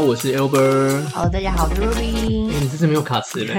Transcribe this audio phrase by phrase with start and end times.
[0.00, 1.08] 我是 Albert。
[1.08, 2.50] 好，大家好，我是 Ruby。
[2.50, 3.54] 欸，你这次没有卡词了。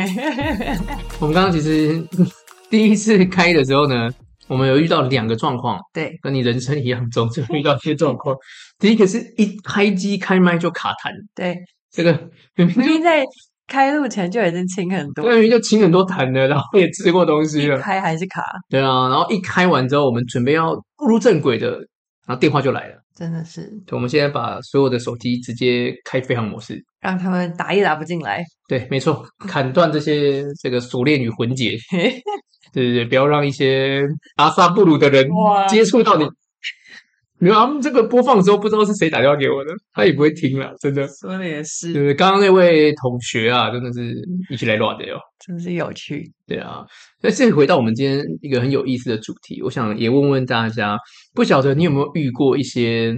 [1.19, 2.01] 我们刚刚其实
[2.69, 4.09] 第一次开的时候呢，
[4.47, 5.79] 我们有遇到两个状况。
[5.93, 8.35] 对，跟你人生一样，总是遇到一些状况。
[8.79, 11.11] 第一个是一开机开麦就卡痰。
[11.33, 11.55] 对，
[11.91, 12.13] 这个
[12.55, 13.25] 明明在
[13.67, 18.43] 开录前就已经清很多，对，明明就清很多痰了，然后也吃过东西了，开还是卡。
[18.69, 21.71] 对啊，然后一开完之后，我们准备要步入正轨的，
[22.27, 22.95] 然后电话就来了。
[23.17, 28.43] 真的是，对，我们现在把所有的手机直接开飞行模式，让他们打也打不进来。
[28.67, 31.75] 对，没错， 砍断这些这个锁链与魂结。
[32.71, 34.03] 对对对，不要让一些
[34.35, 35.27] 阿萨布鲁的人
[35.67, 36.27] 接触到你。
[37.39, 41.07] 没有，他们这个播放的时候不知道是谁打电话给我的，他也不会听了，真的。
[41.07, 41.93] 说的也是。
[41.93, 44.15] 对对，刚刚那位同学啊，真的是
[44.49, 46.31] 一起来乱的哟，真是有趣。
[46.47, 46.83] 对啊，
[47.21, 50.97] 那现在回到我们今天一个很有意思的主题，我想也问问大家，
[51.35, 53.15] 不晓得你有没有遇过一些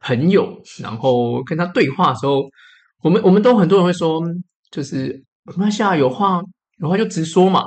[0.00, 2.42] 朋友，然后跟他对话的时候，
[3.02, 4.20] 我们我们都很多人会说，
[4.70, 6.42] 就是没关系啊，有话
[6.80, 7.64] 有话就直说嘛。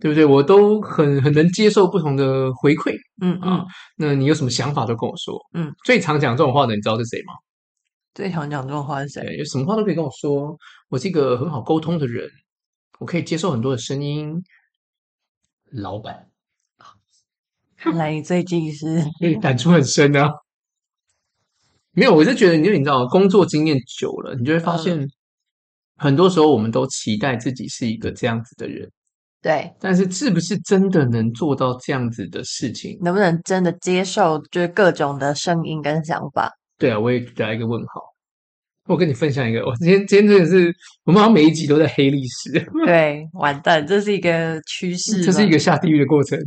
[0.00, 0.24] 对不对？
[0.24, 3.64] 我都很很能接受不同的回馈，嗯嗯、啊。
[3.96, 5.72] 那你有什么想法都跟我说，嗯。
[5.84, 7.32] 最常讲这种话的，你知道是谁吗？
[8.14, 9.36] 最常讲这种话是谁？
[9.36, 10.56] 有什么话都可以跟我说。
[10.88, 12.28] 我是一个很好沟通的人，
[12.98, 14.42] 我可以接受很多的声音。
[15.72, 16.28] 老板，
[17.76, 19.02] 看来你最近是
[19.42, 20.30] 感触很深啊。
[21.92, 25.08] 没有，我是觉得，因为你知道，工作经验久了，你就会发现，
[25.96, 28.90] 很多时候我们都期待自己是一个这样子的人。
[29.42, 32.98] 对，但是是不是真的能做到这样子的事情？
[33.02, 36.50] 能不能真的接受就是各种的声音跟想法？
[36.78, 38.00] 对啊，我也打一个问号。
[38.88, 40.72] 我跟你分享一个，我今天今天真的是，
[41.04, 42.52] 我们好像每一集都在黑历史。
[42.86, 46.38] 对，完蛋，这是一个趋势，这是一个下地狱的过程。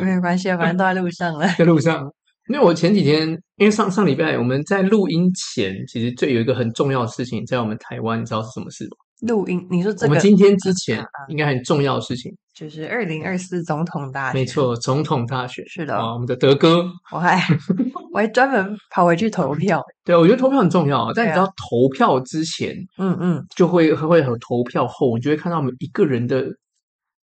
[0.00, 2.04] 没有关系，反正都在路上了， 在路上。
[2.48, 8.96] 因为我前几天，因为上上礼拜我们在录音前，其实最有一个很重要的事情，在我们台湾，你知道是什么事吗？
[9.22, 10.08] 录音，你说这个？
[10.08, 14.40] 我们今天之前应该很重要的事情，就是二零二四总统大选。
[14.40, 15.96] 没错，总统大选是的。
[15.96, 17.40] 我们的德哥，我还
[18.12, 19.82] 我还专门跑回去投票。
[20.04, 26.44] 对，我觉得投票很重要，但你知道投票之前，嗯嗯，就会会有投票后，你就会看到我们一个人的，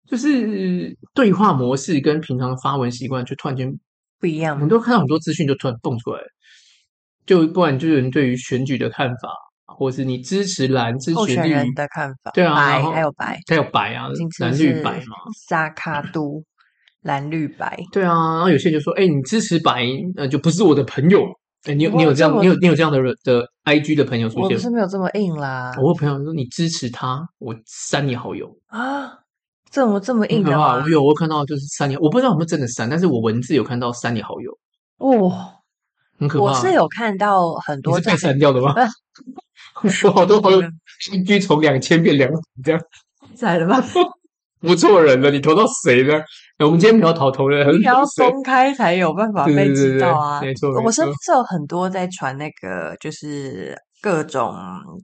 [0.08, 3.72] 就是对话模式跟平常发文习惯就突然间
[4.20, 4.60] 不一样。
[4.60, 6.20] 很多看到很多资讯就突然蹦出来，
[7.28, 9.30] 就不然就是人对于选举的看法。
[9.78, 14.08] 或是你支持蓝支持绿人的看法，对啊，白还有白，还有白啊，
[14.40, 15.16] 蓝绿白嘛，
[15.48, 16.44] 沙卡都
[17.02, 19.86] 蓝绿白，对啊，然后有些人就说，哎，你支持白，
[20.16, 21.22] 呃，就不是我的朋友，
[21.66, 28.48] 哎，你有你有这样，你有你有这样的的 IG 的朋友出现，我是没有这么硬啦，我有朋友说你支持他，我删你好友。
[28.68, 29.12] 啊，
[29.70, 34.52] 这么这么硬的话，我有我看到就是删你，我不知道有没有真的删，但是我文字有看到删你好友，
[35.00, 35.30] 哦，
[36.20, 36.74] 很可怕，我是。
[36.74, 38.74] 有看到很多被删掉的吗？
[40.06, 40.62] 我好多朋友
[41.00, 42.30] 新居从两千变两
[42.64, 42.82] 这样，
[43.36, 43.84] 在了吧？
[44.62, 46.14] 不错人了，你投到谁呢？
[46.60, 50.40] 我们今天没有投投人，你要公开才有办法被知道啊。
[50.40, 54.56] 对对对对没错，我身边是有很多在传那个，就是各种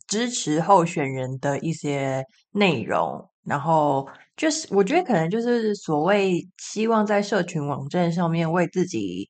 [0.08, 9.28] 支持候选人的一些内容，然后就是我觉得可能就是所谓希望在社群网站上面为自己。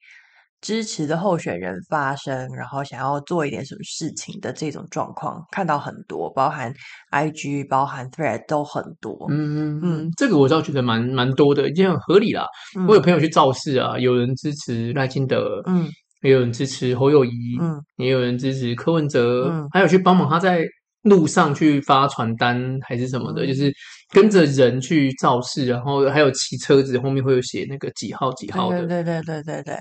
[0.61, 6.73] 支持的候选人发声，然后想要做一点什么事情的这种状况，看到很多，包含
[7.11, 9.27] IG、包含 Thread 都很多。
[9.29, 12.45] 嗯嗯，这个我倒觉得蛮蛮多的，已经很合理啦。
[12.77, 15.87] 嗯、我有朋友去造势啊，有人支持赖清德，嗯，
[16.23, 20.65] 也有人支持侯友谊，嗯，也有人支持柯文哲，嗯，还有去帮忙他在
[21.03, 23.71] 路上去发传单还是什么的，嗯、就是
[24.11, 29.75] 跟着人去造势，然后还有骑车子后面会有写那个几号几号的，对对对对对对。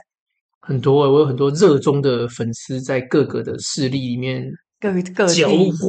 [0.69, 4.47] 很多、欸，我有很多热衷的粉丝在各个的势力里面
[4.79, 5.88] 各各搅和，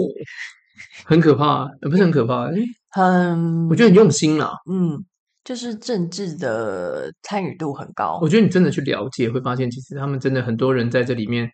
[1.03, 2.47] 很可怕，不是很可怕，
[2.91, 5.03] 很，我觉得很用心啦，嗯，
[5.43, 8.19] 就是政治的参与度很高。
[8.21, 11.51] 我觉得你真的去了解，会发现其实他们真的很多人在这里面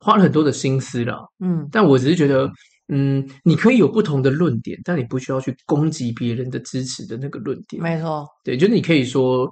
[0.00, 2.50] 花了很多的心思了，嗯，但我只是觉得，
[2.88, 9.48] 嗯，你可以有不同的论点，但你不需要去攻击别人的支持的那个论点，没错，对，就是你可以说。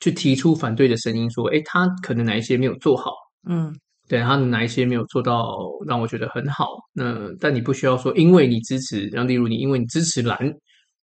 [0.00, 3.12] 去提出反对的声音，说：“哎，他可能哪一些没有做好？
[3.48, 3.74] 嗯，
[4.08, 5.56] 对，他哪一些没有做到
[5.86, 6.68] 让我觉得很好？
[6.92, 10.38] 那但你不需要说，因为你支持，然后例如你因为你支持蓝，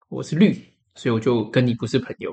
[0.08, 0.52] 我是绿，
[0.94, 2.32] 所以我就跟你不是朋友。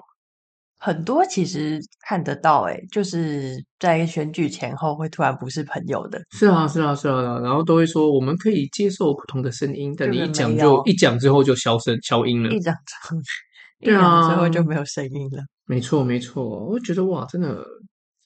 [0.77, 6.21] 很多其实看得到，哎，就是在选举前后会突然不是朋友的。
[6.31, 13.17] 是啊，是啊，是啊，然后都会说我们可以接受不同的声音，但你一讲就一讲之后就消声消音了，一讲之后，
[13.79, 17.63] 对啊，之后就没有声音了。”没错，没错，我觉得哇，真的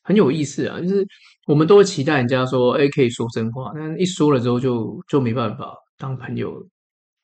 [0.04, 0.80] 很有意思啊！
[0.81, 1.06] 就是
[1.48, 5.74] 我们都会期待人家说，哎，可以说真话，但一说了之后就就没办法。
[6.00, 6.63] 当朋友了。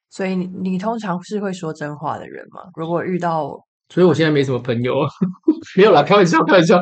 [0.10, 2.62] 所以你你通常是会说真话的人吗？
[2.76, 3.56] 如果遇到，
[3.90, 5.06] 所以我现在没什么朋友，
[5.78, 6.82] 没有啦，开玩笑，开玩笑。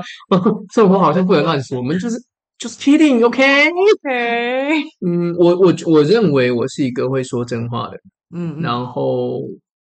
[0.74, 2.16] 这种话好像不能乱说，我们就是
[2.58, 4.82] 就是 kidding，OK，OK。
[5.06, 7.98] 嗯，我我我认为我是一个会说真话的，
[8.34, 9.42] 嗯，嗯，然后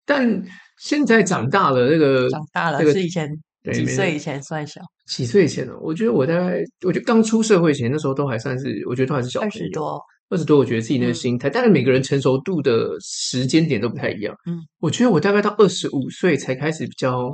[0.04, 0.44] 但
[0.82, 3.30] 现在长大了，那个长大了，这个是以前
[3.72, 4.80] 几岁以前算小？
[5.06, 5.72] 几岁以前呢？
[5.80, 9.54] 我觉得我大概，我觉得刚出社会前那时候都还算是，我觉得都还是小朋友。
[9.54, 10.02] 二十多。
[10.28, 14.34] 二十多，我觉得自己那个心态，嗯、但是每个人成熟度的时间点都不太一样。
[14.46, 17.30] 嗯，我觉得我大概到二十五岁才开始比较，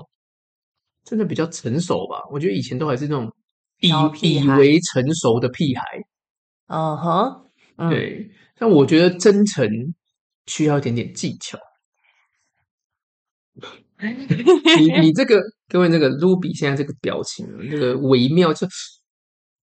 [1.05, 2.17] 真的比较成熟吧。
[2.31, 3.33] 我觉得以前都还是那种
[3.81, 3.89] 以
[4.21, 5.83] 以为成熟的屁孩。
[6.67, 8.31] 嗯哼，嗯对。
[8.59, 9.67] 但我觉得真诚
[10.47, 11.57] 需要一点点技巧。
[14.01, 18.67] 你你这个各位那个 Ruby 现在这个表情，那个微妙就。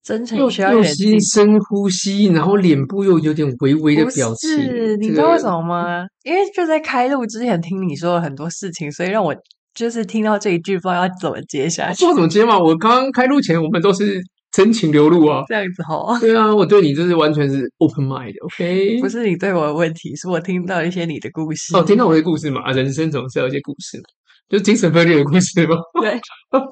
[0.04, 4.52] 真诚需要一点吸深呼吸，然后脸部又有点微微的表情。
[4.52, 6.06] 是，你知道为什么吗？
[6.24, 9.36] 因为就在开录之前听你说了很多事情，所以让我
[9.74, 11.94] 就是听到这一句不知道要怎么接下去。
[11.94, 12.60] 不知道怎么接嘛？
[12.60, 14.22] 我刚刚开录前，我们都是
[14.52, 16.16] 真情流露啊，这样子好。
[16.20, 19.02] 对啊，我对你就是完全是 open mind，OK？
[19.02, 21.76] 不是你对我的问题，是我听到一些你的故事。
[21.76, 22.62] 哦，听到我的故事嘛？
[22.62, 24.00] 啊，人生总是要一些故事
[24.46, 25.76] 嘛，就精神分裂的故事吗。
[26.02, 26.20] 对。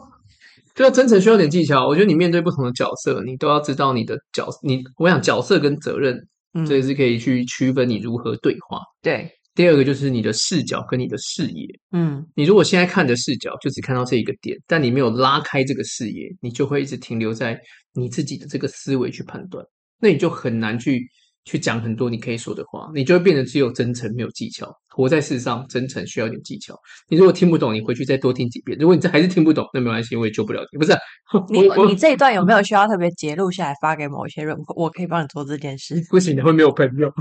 [0.76, 1.88] 对啊，真诚需要点技巧。
[1.88, 6.18] 我觉得你面对不同的角色，你都要知道你的角，你我想角色跟责任，
[6.56, 8.80] 嗯，这也是可以去区分你如何对话。
[9.00, 11.68] 对，第二个就是你的视角跟你的视野。
[11.92, 17.56] 嗯，你如果现在看的视角就只看到这一个点，但你没有拉开这个视野，你就会一直停留在
[17.94, 19.64] 你自己的这个思维去判断，
[20.00, 21.08] 那你就很难去。
[21.46, 24.74] 去讲很多你可以说的话，你就会变得只有真诚没有技巧。
[24.96, 26.78] 活在世上，真诚需要点技巧。
[27.10, 28.78] 你如果听不懂，你回去再多听几遍。
[28.78, 30.78] 如果你这还是听不懂，那没关系，我也救不了你。
[30.78, 30.94] 不是
[31.50, 34.56] 你，你这一段有没有需要特别截录下来发给某一些人？
[34.76, 36.00] 我可以帮你做这件事。
[36.12, 37.12] 不行，你会没有朋友。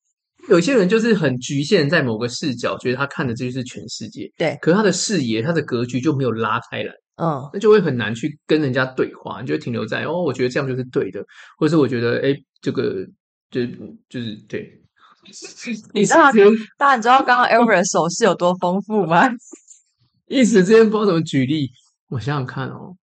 [0.50, 4.30] 有些人就是很局限在某个视角，觉得他看的这就是全世界。
[4.36, 6.92] 对，可是他的视野、他的格局就没有拉开来。
[7.16, 11.24] 嗯，那就会很难去跟人家对话，你就会停留在哦，我觉得这样就是对的，
[11.56, 13.06] 或者是我觉得哎，这个。
[13.52, 13.64] 就
[14.08, 14.82] 就是对，
[15.94, 16.32] 你知道，
[16.76, 19.28] 大家你知道刚刚 Albert 的手势有多丰富吗？
[20.26, 21.70] 一时之间不知道怎么举例，
[22.08, 22.96] 我想想看哦，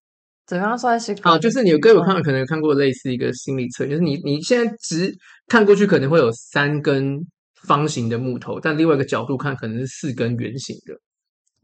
[0.47, 1.37] 怎样算是啊？
[1.37, 5.15] 就是你有各位有看，可能有看过类似一个心理测，就是你你现在直
[5.47, 7.19] 看过去可能会有三根
[7.67, 10.99] 方形的木头，但另外一个角度看可能是四根圆形的。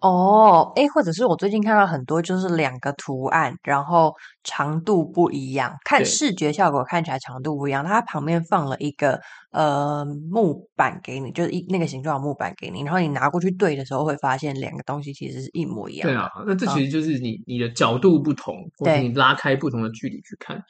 [0.02, 4.14] 哦，诶，或者是我最近看到很多，就是两个图案，然后
[4.44, 7.84] 长度不一样，看视觉效果看起来长度不一样。
[7.84, 9.20] 它旁边放了一个
[9.52, 16.08] 呃木板给你，就是一那个形状的木板给你，然后你拿过去对的时候，会发现两个东西其实是一模一样。
[16.08, 20.62] 对啊，那这其实就是你、嗯、你的角度不同，或者你拉开不同的距离去看。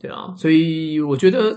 [0.00, 1.54] 对啊，所以我觉得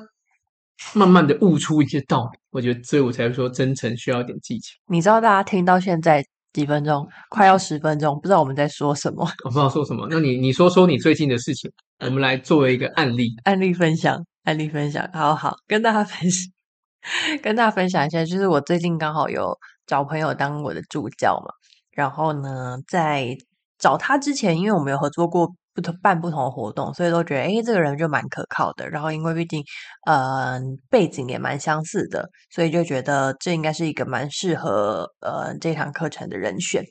[0.93, 4.75] 慢慢的悟出一些道理，我觉得所以我才会说真诚需要一点技巧。
[4.87, 6.23] 你知道大家听到现在？
[6.55, 9.27] 几分钟，快要十分钟，不知道我们在说什么。
[9.43, 10.07] 我不知道说什么。
[10.09, 11.69] 那你你说说你最近的事情，
[11.99, 15.05] 我们来作为一个案例，案例分享，案例分享。
[15.11, 16.49] 好好跟大家分享，
[17.43, 19.53] 跟大家分享一下，就是我最近刚好有
[19.85, 21.51] 找朋友当我的助教嘛。
[21.91, 23.35] 然后呢，在
[23.77, 25.53] 找他之前，因为我们有合作过。
[25.75, 28.89] 不同办不同的活动，所以都觉得哎，这个人就蛮可靠的。
[28.89, 29.61] 然后因为毕竟，
[30.07, 36.81] 嗯、呃，背景也蛮相似的，所以就觉得这应该是一个蛮适合呃这堂课程的人选。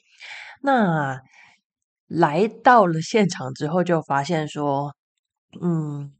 [0.62, 1.19] 那
[2.07, 4.95] 来到了现场之后，就发现说，
[5.62, 6.12] 嗯，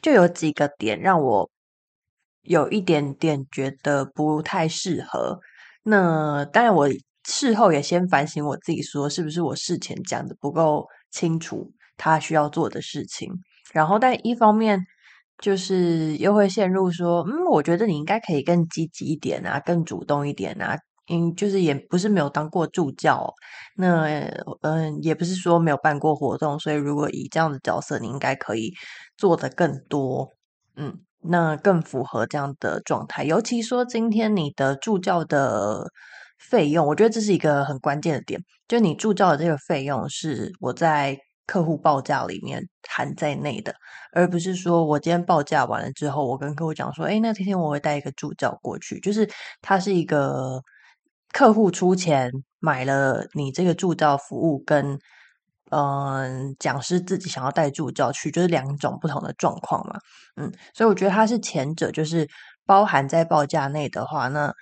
[0.00, 1.50] 就有几个点让我
[2.42, 5.38] 有一点点觉得不太适合。
[5.82, 6.88] 那当然，我
[7.24, 10.86] 事后也先反省我自己，说是不是我事前讲的不够。
[11.14, 13.30] 清楚他需要做的事情，
[13.72, 14.80] 然后但一方面
[15.38, 20.76] 就是又会陷入说，嗯，我觉得你应该可以更积极一点啊，更主动一点啊，
[21.08, 23.32] 嗯，就是也不是没有当过助教，
[23.76, 24.06] 那
[24.62, 28.72] 嗯，也不是说没有办过活动，所以如果以这样的角色，你应该可以
[29.16, 30.28] 做得更多，
[30.76, 35.90] 嗯，那更符合这样的状态，尤其说今天你的助教的。
[36.50, 43.74] 费用，我觉得这是一个很关键的点，就你助教的这个费用是我在客户报价里面含在内的，
[44.12, 49.28] 而不是说我今天报价完了之后，我跟客户讲说，哎，那天天我会带一个助教过去，就是
[49.60, 50.62] 它是一个
[51.32, 54.98] 客户出钱买了你这个助教服务，跟
[55.70, 59.98] 嗯讲师自己想要带助教去，就是两种不同的状况嘛，
[60.36, 62.28] 嗯，所以我觉得它是前者，就是
[62.64, 64.54] 包含在报价内的话，那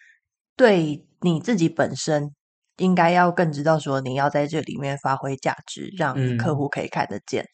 [0.57, 1.07] 对。
[1.25, 2.35] 你自己本身
[2.79, 7.45] 应该要更知道说，你要在这里面发挥价值，让客户可以看得见。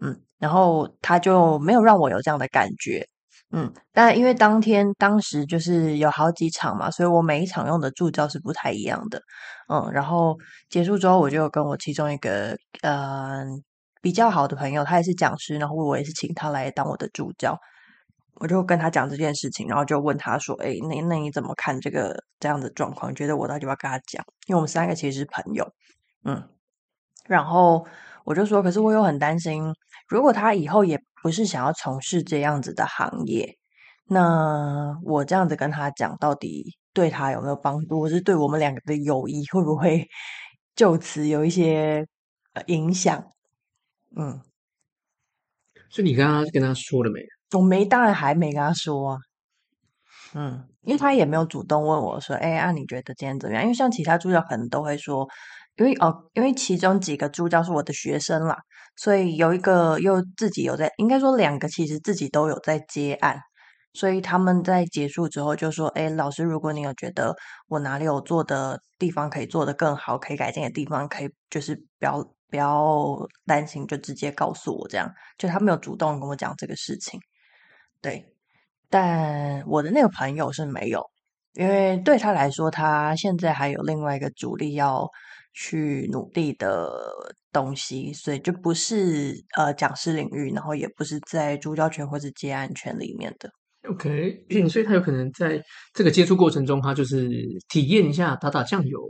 [0.00, 3.04] 嗯，嗯，然后他就没有让我有这样的感觉，
[3.50, 9.20] 嗯，但因为当天当时就是有好几场嘛，所以我每一场用的助教是不太一样的。
[9.68, 10.36] 嗯，然后
[10.70, 13.44] 结束之后，我就跟我其中一个嗯、呃、
[14.00, 17.58] 比较好的朋友，他也是讲师，然后我也是请他来当我的助教。
[18.40, 23.12] 我就跟他讲这件事情，然后就问他说：“哎，那那你怎么看这个这样的状况？
[23.12, 24.24] 觉得我到底要不要跟他讲？
[24.46, 25.68] 因为我们三个其实是朋友，
[26.24, 26.48] 嗯。
[27.26, 27.84] 然后
[28.24, 29.62] 我就说，可是我又很担心，
[30.08, 33.58] 如果他以后也不是想要从事这样子的行业，
[34.06, 40.08] 那我这样子跟他讲，到底对他有没有帮助，或是对我们两个的友谊会不会
[40.76, 42.06] 就此有一些
[42.66, 43.20] 影响？
[44.16, 44.40] 嗯。
[45.90, 47.20] 所以你刚刚跟他说了没？”
[47.52, 49.18] 我没，当然还没跟他说啊，
[50.34, 53.62] 嗯，因为他也没有主动问我说，哎，啊，你觉得今天怎么样？
[53.62, 55.26] 因为像其他助教可能都会说，
[55.76, 58.56] 因为哦，因为其中几个助教是我的学生啦，
[58.96, 63.40] 所以有一个又自己有在，应该说两个其实自己都有在接案，
[63.94, 67.34] 所以他们在结束之后就说，哎，老师，如果你有觉得
[67.68, 77.18] 我哪里有做的地方可以做得更好，可以改进的地方，可以就是不要不要担心，就直接告诉我，这样，就他没有主动跟我讲这个事情。
[78.00, 78.24] 对，
[78.88, 81.04] 但我的那个朋友是没有，
[81.54, 85.08] 因为对他来说，他现在还有另外一个主力要
[85.52, 86.88] 去努力的
[87.52, 93.50] 东西，所以就不是呃讲师领域，然后也不是在助教圈或者接案圈里面的。
[93.88, 95.60] OK，所以他有可能在
[95.92, 97.28] 这个接触过程中，他就是
[97.68, 99.00] 体验一下打打酱油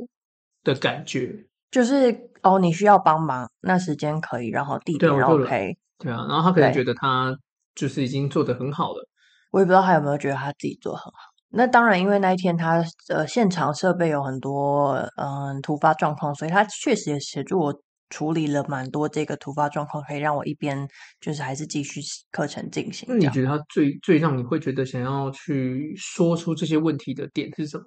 [0.65, 1.31] 的感觉，
[1.71, 7.37] 就是哦，你需要帮忙，那时间可以，然后地点 OK，对啊，然后他可能觉得他。
[7.79, 9.09] 就是已经做得很好了，
[9.53, 11.19] 我也不知道他有没有觉得他自己做很好。
[11.51, 20.87] 那当然，因为那一天他呃现场设备有很多嗯突发状况，所以他确实也协助我处理了蛮多这个突发状况，可以让我一边
[21.21, 22.01] 就是还是继续
[22.33, 23.09] 课程进行。
[23.09, 27.85] 那你觉得他最最让你会觉得想要去说出这些问题的点是什么？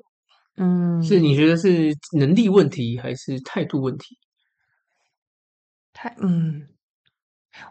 [0.58, 4.18] 嗯，是你觉得是能力问题还是态度问题？
[5.94, 6.68] 太嗯。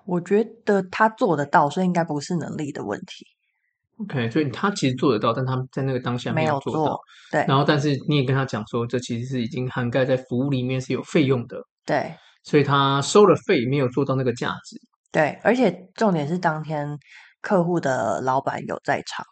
[0.05, 3.27] 我觉得他做得到，所以应该不是能力的问题。
[4.01, 6.85] OK，所以他其实做得到，但他在那个当下没有做到。
[6.87, 11.59] 做对，然后但是你也跟他讲说，这其实是已经涵盖在服务里面是有费用的。
[11.85, 14.81] 对，所以他收了费，没有做到那个价值。
[15.13, 16.97] 对，而且重点是当天
[17.43, 19.23] 客户的老板有在场，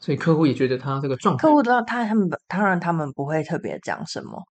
[0.00, 1.42] 所以客户也觉得他这个状态。
[1.42, 4.42] 客户知道他他们当然他们不会特别讲什么，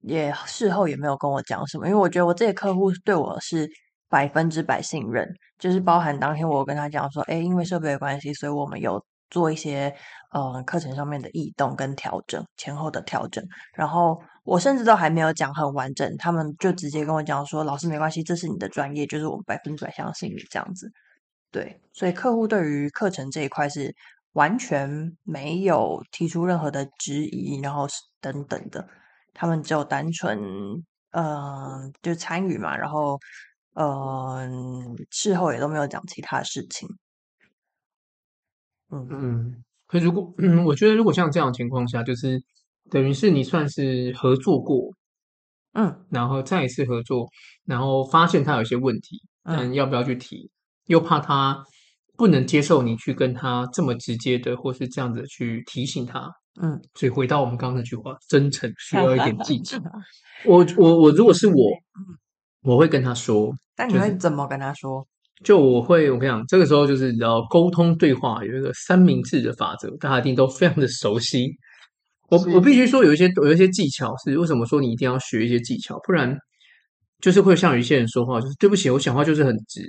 [0.00, 3.66] 也事后也没有跟我讲什么，因为我觉得我这些客户对我是。
[4.12, 5.26] 百分之百信任，
[5.58, 9.90] 就是包含当天我跟他讲说，哎，因为设备的关系，所以我们有做一些
[10.32, 13.42] 呃课程上面的异动跟调整，前后的调整。
[13.72, 20.92] 然后我甚至都还没有讲很完整，他们就直接跟我讲说，老师没关系，这是你的专业，就是我们百分之百相信你这样子。
[21.50, 23.94] 对，所以客户对于课程这一块是
[24.34, 27.86] 完全没有提出任何的质疑，然后
[28.20, 28.86] 等等的，
[29.32, 30.38] 他们只有单纯
[31.12, 33.18] 嗯、呃、就参与嘛，然后。
[33.74, 36.88] 嗯，事后也都没有讲其他事情。
[38.90, 42.38] 嗯嗯，可如果嗯，我觉得如果像这样的情况下，就是
[42.90, 44.90] 等于是你算是合作过，
[45.72, 47.26] 嗯，然后再一次合作，
[47.64, 50.50] 然后发现他有些问题，嗯，要不要去提？
[50.88, 51.64] 又怕他
[52.18, 59.80] 不能接受你去跟他这么直接的，或是这样子去提醒他，嗯，所以回到我们刚刚那句话，真诚需要一点技巧。
[60.44, 61.54] 我我我，如果是我。
[62.62, 65.06] 我会跟他说，但你会怎么跟他说？
[65.44, 71.50] 就我会，我跟你讲，这个时候就是你知道沟通对话有一个三明治的法则，大家一定都非常的熟悉。
[72.28, 76.34] 我我必须说，有一些有一些技巧是为什么说你一定要学一些技巧，不然
[77.20, 79.82] 就是会像有一些人说话，就是对不起，我讲话就是很直。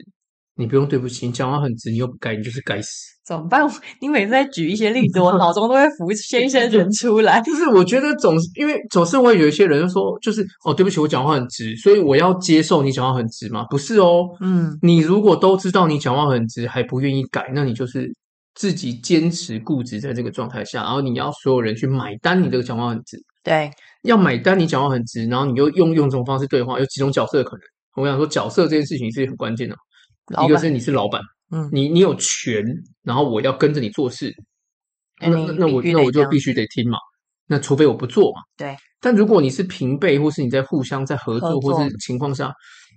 [0.55, 2.89] 你不用对不起，你讲话很直，你又不改，你就是该死。
[3.25, 3.67] 怎么办？
[4.01, 7.41] 你每次在举一些例子，我脑中都会浮现 一些人出来。
[7.41, 13.65] 就是我觉得总是因为总是会有一些人就说，就是哦，对不起，我讲话很直，所以我要接受你讲话很直吗？
[13.69, 14.27] 不是哦。
[14.41, 18.07] 嗯，你如果都知道你讲话很直，还不愿意改，那你就是
[18.53, 23.17] 自己坚持固执在这个状态下，然后你要所有人去买单，你这个讲话很直。
[23.43, 23.72] 对，
[24.03, 27.62] 要买单，你讲话很直，然后你又用用这种方式对话，有几种角色的可能。
[27.95, 29.75] 我想说，角色这件事情是很关键的。
[30.45, 32.63] 一个是你是老板，嗯，你你有权，
[33.03, 34.33] 然后我要跟着你做事，
[35.19, 36.97] 那那我那我就必须得听嘛，
[37.47, 38.75] 那除非我不做嘛，对。
[39.01, 42.53] 但如果你是平辈，或是你在互相在合作，或是情况下，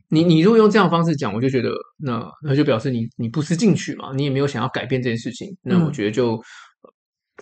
[0.09, 6.40] 你你如果用这样的方式讲，我就觉得那那就表示你你不思进取嘛，你也没有想要改变这件事情，那我觉得就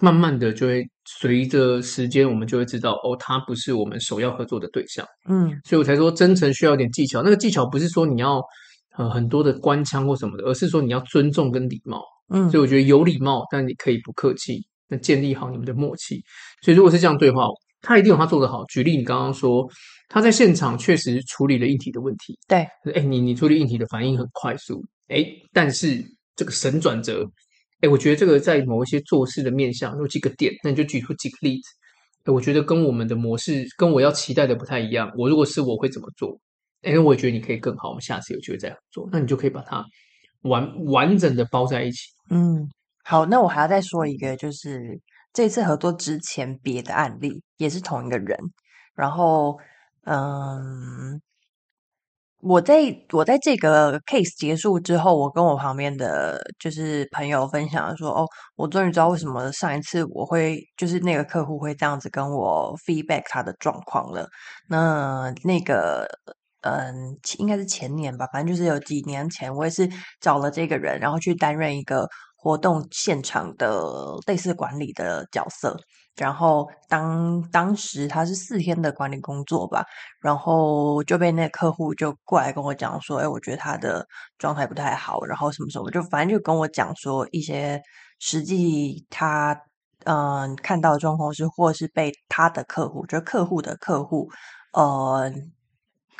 [0.00, 8.42] 慢慢的就会随着时间，我们就会知道哦，他不是我们首要合作的对象，嗯，所以我才说真诚需要一点技巧，那个技巧不是说你要。
[8.96, 16.22] 呃，很多的官腔或什么的，而是说你要尊重跟礼貌，嗯，所以我觉得有礼貌，但你可以不客气，那建立好你们的默契。
[16.62, 17.46] 所以如果是这样对话，
[17.80, 18.64] 他一定有他做得好。
[18.66, 19.68] 举例，你刚刚说
[20.08, 26.02] 他在现场确实处理了硬体的问题，对，哎，你你处理硬体的反应很快速，哎，但是
[26.36, 27.28] 这个神转折，
[27.80, 32.32] 哎，我觉得这个在某一些做事的面向有几个点，那你就举出几个例子。
[32.32, 35.12] 我觉得跟我们的模式跟我要期待的不太一样。
[35.18, 36.38] 我如果是我会怎么做？
[36.84, 37.88] 因为我觉得你可以更好。
[37.88, 39.84] 我们下次有机会再合作，那你就可以把它
[40.42, 42.08] 完完整的包在一起。
[42.30, 42.68] 嗯，
[43.04, 45.00] 好，那我还要再说一个，就是
[45.32, 48.38] 这次合作之前别的案例也是同一个人，
[48.94, 49.58] 然后
[50.04, 51.20] 嗯。
[52.46, 58.26] 我在我在这个 case 结束之后，我跟我旁边的就是朋友分享说：“哦，
[58.56, 64.28] 我终于知道为什么上一次我会就是那个客户会这样子跟我 feedback 他的状况了。
[64.68, 66.06] 那那个
[66.64, 69.88] 嗯，应该是前年吧，反正就是有几年前，我也是
[70.20, 73.82] 找了这个人，然后去担任一个活动现场的
[74.26, 75.76] 类似管理的角色。”
[76.16, 79.84] 然后当当时他是四天的管理工作吧，
[80.20, 84.06] 然后就被那客户就过来跟我讲说，哎，我觉得他的
[84.38, 87.82] 状态不太好，然后什么什么，就反正就跟我讲说一些
[88.20, 89.60] 实际他
[90.04, 94.28] 嗯看到的状况是，或是被他的客户，就客户的客户，
[94.72, 95.30] 呃。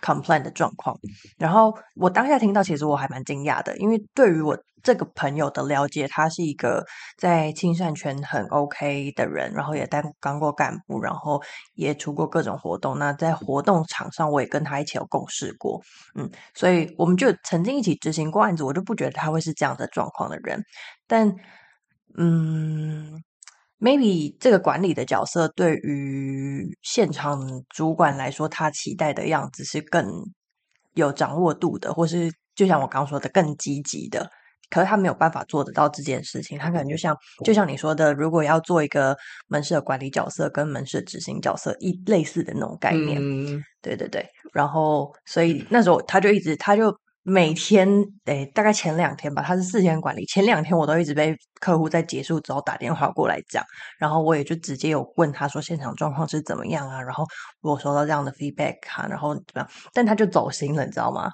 [0.03, 0.97] Complain 的状况，
[1.39, 6.85] 然后我当下听到，其实我还蛮惊讶的，因为对于我这个朋友的了解，他是一个
[7.17, 11.43] 在青善圈很 OK 的人，然后也当当过干部，然后
[11.75, 12.99] 也出过各种活动。
[12.99, 15.81] 那在活动场上，我也跟他一起有共事过，
[16.15, 20.63] 嗯，所以我们就曾经一起执行过案子，我就不觉得他会是这样的状况的人，
[21.07, 21.35] 但
[22.19, 23.23] 嗯。
[23.85, 30.11] Maybe 这个管理的角色对于现场主管来说，他期待的样子是更
[30.95, 34.27] 有掌握度的，或是就像我刚刚说的更积极的。
[34.71, 39.15] 可是他没有办法做得到这件事情，他可能就像就像你说的，如果要做一个
[39.47, 44.27] 门市的管理角色跟门市的执行角色一类似的那种概念，嗯，对对对。
[44.55, 46.91] 然后所以那时候他就一直他就。
[47.27, 47.89] 每天，
[48.27, 50.27] 诶，大概前两天吧，他是四天管理。
[50.27, 53.65] 前两天我都一直被客户在结束之后打电话过来讲，
[53.99, 57.25] 然后我也就直接有问他说现场状况是怎么样啊，然后
[57.63, 59.71] 我收到这样的 feedback 啊，然后怎么样？
[59.95, 61.31] 但他就走心了，你知道吗？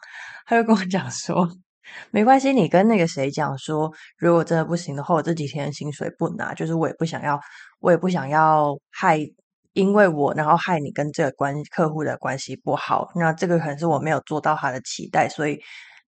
[0.47, 1.49] 他就跟我讲说，
[2.13, 7.41] 没关系，你跟那个谁讲说，如果真的不行的话，我这几天薪水不拿，就是我也不想要，
[7.81, 9.19] 我也不想要害。
[9.73, 15.61] 因为我，然后害你跟这个关客户的关系不好，那这个可能是我没有做到他的期待，所以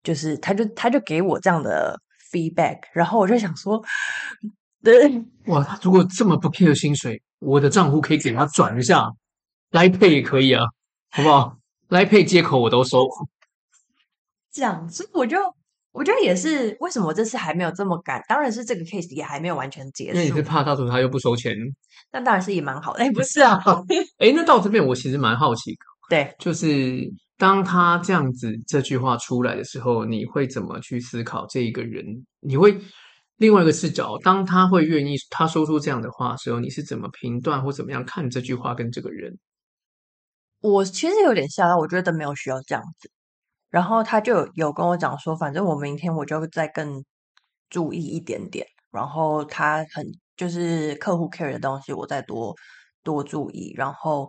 [0.02, 1.98] 就是他就他就给我这样的
[2.32, 3.82] feedback，然后我就想说，
[4.82, 9.08] 对，哇，他如果这么不 care 薪水，我的账户可以给他转一下
[9.70, 10.64] ，Line Pay 也可以啊，
[11.10, 11.56] 好不好
[11.88, 13.06] ？Line Pay 接口我都收，
[14.50, 15.38] 这样，所以我就。
[15.92, 18.20] 我觉得也是，为什么这次还没有这么赶？
[18.26, 20.16] 当然是这个 case 也还没有完全结束。
[20.16, 21.54] 那你是怕到时候他又不收钱？
[22.10, 23.00] 那当然是也蛮好的。
[23.00, 23.62] 哎，不是啊，
[24.18, 25.76] 哎，那到这边我其实蛮好奇，
[26.08, 27.00] 对，就是
[27.36, 32.04] 当他这样子这句话出来的时候，你会怎么去思考这一个人？
[32.40, 32.74] 你会
[33.36, 39.38] 另外一个视角，当他会愿意他说出这样的话的时候，你是怎么评断或怎么样看这句话跟这个人？
[40.60, 43.10] 我其实有点吓到，我觉得没有需要这样子。
[43.72, 47.02] 然后他就有跟我讲说，反正我明天我就再更
[47.70, 48.66] 注意一点点。
[48.90, 50.06] 然后他很
[50.36, 52.54] 就是客户 care 的东西，我再多
[53.02, 53.72] 多注意。
[53.76, 54.28] 然后，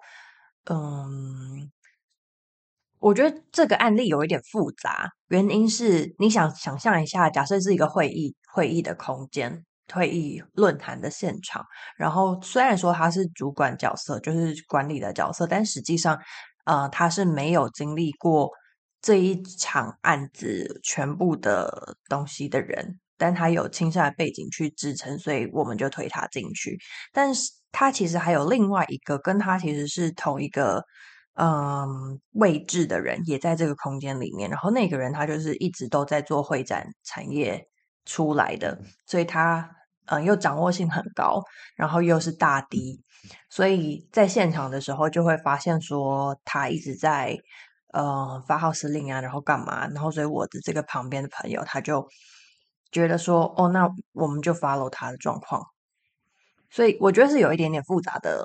[0.72, 1.70] 嗯，
[3.00, 11.66] 我觉得这个案例有一点复杂，原因是你想想象一下，假设是一个会议会议的空间，会议论坛的现场。
[11.98, 16.18] 然后虽然说他是主管角色，就是管理的角色，但实际上，
[16.66, 18.50] 呃，他是没有经历过。
[19.04, 26.80] 这一场案子全部的东西的人，但他有青善的背景去支撑，所以我们就推他进去。
[27.12, 30.82] 但是他其实还有另外一个跟他其实是同一个
[31.34, 34.50] 嗯位置的人，也在这个空间里面。
[34.50, 37.62] 然后那个人他就是一直都在做会展产业
[38.06, 39.70] 出来的，所以他
[40.06, 41.44] 嗯又掌握性很高，
[41.76, 43.04] 然后又是大 D，
[43.50, 47.38] 所以在现场的时候就会发现说他一直在。
[47.94, 49.88] 呃，发号施令啊，然后干嘛？
[49.88, 52.08] 然后所以我的这个旁边的朋友他就
[52.92, 55.64] 觉得说，哦，那我们就 follow 他的状况。
[56.70, 58.44] 所以我觉得是有一点点复杂的，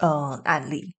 [0.00, 0.94] 呃，案例。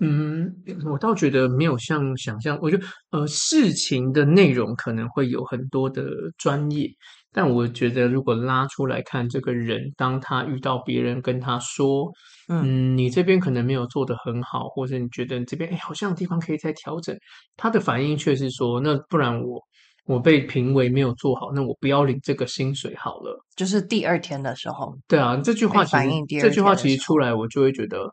[0.00, 6.02] 嗯，我倒觉得没有像想象，我觉得呃，事情的内容可能会有很多的
[6.38, 6.90] 专业。
[7.34, 12.10] 但我觉得，如果拉出来看这个人，当他遇到别人跟他说
[12.48, 17.16] ：“嗯，你这边可能没有做得很好，或者你觉得你这边哎，好像有地方可以再调整。”
[17.56, 19.60] 他的反应却是说：“那不然我
[20.06, 23.38] 我被评为没有做好，那我不要领这个薪水好了。
[23.54, 26.08] 就是第二天的时候，对啊，这句话其实
[26.40, 28.12] 这句话其实出来，我就会觉得，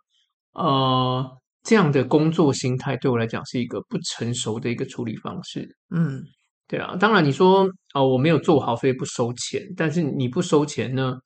[0.53, 1.25] 呃，
[1.63, 5.67] 这样的工作心态对我来讲是一个不成熟的一个处理方式。
[5.89, 6.21] 嗯，
[6.67, 9.63] 对啊，当然你说哦、呃，我没有做好，所以不收钱。
[9.75, 11.17] 但是你不收钱呢？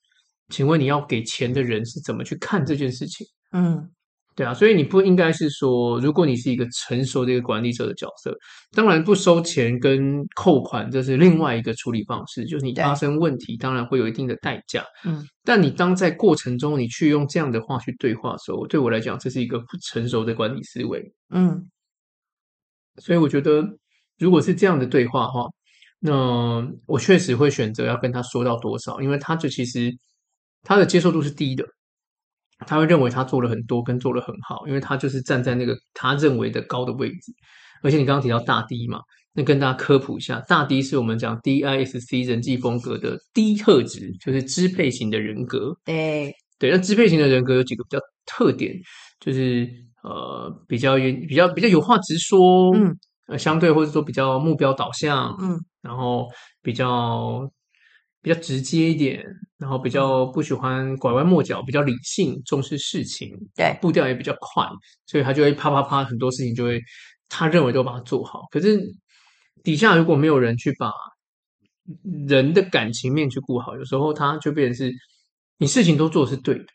[0.50, 3.26] 请问你要给钱的人是怎么去看这件事情？
[3.52, 3.90] 嗯。
[4.36, 8.36] 对啊，所以你不应该是说，如果你是一个成熟的一个管理者的角色，
[8.72, 14.84] 当然不收钱跟扣款这是另外一个处理方式，就是你发生问题，当然会有一定的代价。
[15.06, 21.14] 嗯，但你当在过程中你去用这样的话去对话的时候，对我来讲，这是一个不成熟的管理思维。
[21.30, 21.70] 嗯，
[22.98, 23.64] 所以我觉得，
[24.18, 25.46] 如果是这样的对话的话，
[26.00, 29.96] 那我确实会选择要跟他说到多少，因为他就其实
[30.64, 31.64] 他的接受度是低的。
[32.66, 37.34] 他会认为他做了很多，跟做了很好，因为他就是站在那个他认为的高的位置。
[37.82, 39.02] 而且你刚刚提到大 D 嘛，
[39.34, 45.76] 那跟大家科普一下，大 D 是我们讲 DISC 人际风格的低特质，就是支配型的人格。
[45.84, 48.74] 对对，那支配型的人格有几个比较特点，
[49.20, 49.68] 就是
[50.04, 52.96] 呃比较比较比较有话直说，嗯，
[53.28, 56.30] 呃相对或者说比较目标导向，嗯，然后
[56.62, 57.52] 比较。
[58.24, 59.22] 比较直接一点，
[59.58, 64.66] 然后比较不喜欢拐弯抹角，比较理性，重视事情，对，步调也比较快，
[65.06, 66.82] 所以他就会啪啪啪，很多事情就会
[67.28, 68.44] 他认为都把它做好。
[68.50, 68.82] 可是
[69.62, 70.90] 底下如果没有人去把
[72.28, 74.94] 人的感情面去顾好，有时候他就变成是
[75.58, 76.66] 你事情都做的是对的，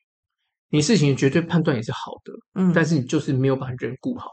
[0.69, 4.29] 你事情绝对判断也是好的，嗯，但是你就是没有把人顾好，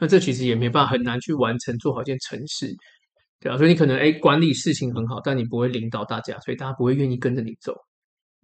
[0.00, 2.74] 那这其实也没办法，很难去完成做好一件成事。
[3.40, 7.74] 对啊，所以你可能哎管理事情很好，但你不会领导大家，所以大家不会愿意跟着你走。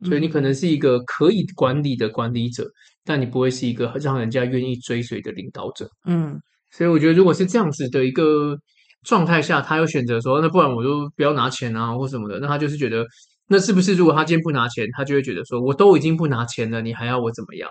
[0.05, 2.69] 所以你可能是一个可以管理的管理者，
[3.05, 5.89] 但你不会是一个让人家愿意追随的领导者。
[6.05, 6.39] 嗯，
[6.73, 8.59] 所以我觉得如果是这样子的一个
[9.05, 13.07] 状态下，他又选择说，那不然我就不要拿钱啊，或什么的，那他就是觉得，
[13.47, 17.71] 那是不是如果他今天不拿钱，他就会觉得说，我都已经不拿钱了，你还要我怎么样？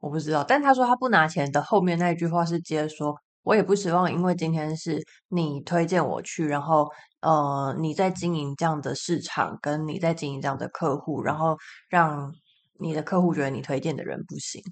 [0.00, 3.16] 我不知道，但他说他不拿钱的后面那一句话是接着说。
[3.42, 6.88] 我也不希望，因为今天是你推荐我去，然后
[7.20, 11.56] 呃，你在经营这样的市场，跟你在经营这样的客户，然后
[11.88, 12.32] 让
[12.78, 14.62] 你的客户觉得你推荐的人不行。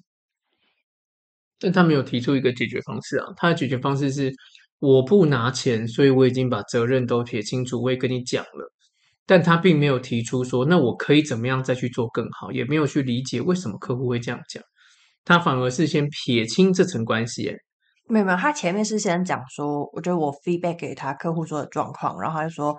[1.58, 4.32] 但他没有提出一个解决方式啊，他的解决方式是
[4.78, 8.72] 我不拿钱，所以我已经把责任都撇清楚，我也跟你讲了，
[9.26, 14.62] 但他并没有提出说，那我可以怎么样再去做更好，也没有去理解为什么客户会这样讲，
[15.24, 17.52] 他反而是先撇清这层关系，
[18.08, 22.76] 没有没有，他前面是先讲说，我觉得我 feedback 给他客户说的状况，然后他就说，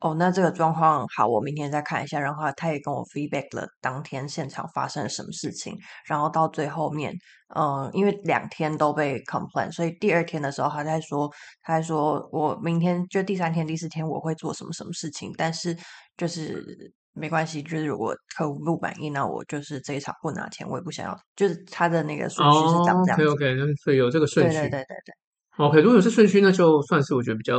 [0.00, 2.20] 哦，那这个状况好，我明天再看一下。
[2.20, 5.76] 然后他也跟我 feedback 了当天现场发生了什么事情。
[6.06, 7.12] 然后到最后面，
[7.56, 11.28] 嗯、因为两天都被 complain，所以第二天的时候他在说，
[11.62, 15.76] 他在说我明天就第三天、第四天我会做什么什么事情，但是
[16.16, 16.94] 就是。
[17.18, 21.18] 没关系，就是如果客户不满意，那我就是这一场不拿钱，我也不想要。
[21.36, 23.24] 就是他的那个顺序是长这样子。
[23.24, 24.56] Oh, OK OK，所以有这个顺序。
[24.56, 25.64] 对对对对对。
[25.66, 27.56] OK，如果有这顺序，那就算是我觉得比较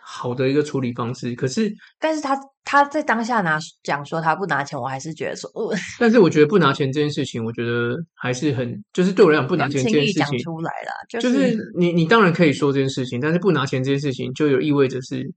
[0.00, 1.34] 好的一个处理方式。
[1.34, 15.30] 可是，但是他他在当下拿讲说他不拿钱，我还是觉得说，呃、 但是我觉得不拿钱这件事情，我觉得还是很，就是对我来讲，不拿钱这件事情讲出来了，就是、就是、你你当然可以说这件事情，但是不拿钱这件事情，就有意味着是。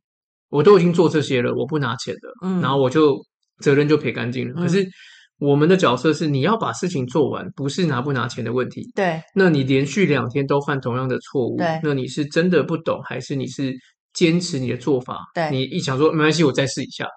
[0.50, 3.18] 我都已经做这些了，我不拿钱的，嗯，然后我就
[3.62, 4.54] 责任就撇干净了。
[4.58, 4.88] 嗯，可是
[5.40, 8.82] 我们的角色是你要把事情做完，不是拿不拿钱的问题。
[8.96, 13.74] 对，那你连续两天都犯同样的错误，对，那你是真的不懂，还是你是
[14.14, 15.20] 坚持你的做法？
[15.34, 17.08] 对，你一想说没关系，我再试一下。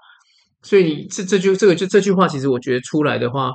[0.62, 3.50] 所以你这这句这个就这句话，其实我觉得出来的话。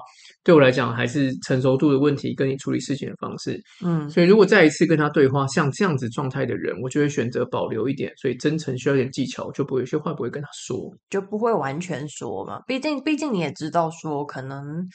[0.45, 3.59] 对我来讲，还是成熟度的问题，跟你处理事情的方式。
[3.83, 8.13] 嗯，所以如果再一次跟他对话，像这样子状态的人，我就会选择保留一点。
[8.15, 10.77] 所以真诚需要一点技巧，就不会有些话不会跟他说，
[11.09, 12.61] 就不会完全说嘛。
[12.67, 14.87] 毕竟，毕竟你也知道，说可能，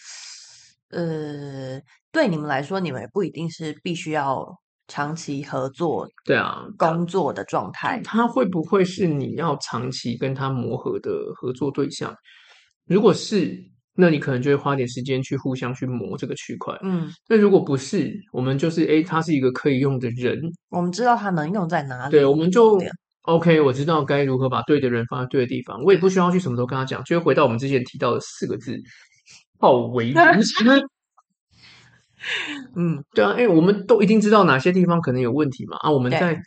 [0.90, 1.80] 呃，
[2.12, 4.46] 对你们来说，你们也不一定是必须要
[4.86, 6.06] 长期合作。
[6.24, 12.14] 对啊，工作的状态，他会不会是你要长期跟他磨合的合作对象？
[12.86, 13.68] 如果是。
[14.00, 17.08] 那你可能就会花点时间去互相去磨这个区块，嗯。
[17.28, 22.80] 那如果不是，我们就是诶，他是一个可以用的人，我们知道他能用在哪里，对，我们就
[23.22, 23.60] OK。
[23.60, 28.76] 我知道该如何把对的人放在对的地方，我也不需要去什么时候跟他讲，就会回到我们之前提到的四个字：
[29.60, 30.64] 好为人师。
[32.76, 35.76] 嗯，对啊，诶，我们都一定知道哪些地方可能有问题嘛。
[35.78, 36.38] 啊，我们在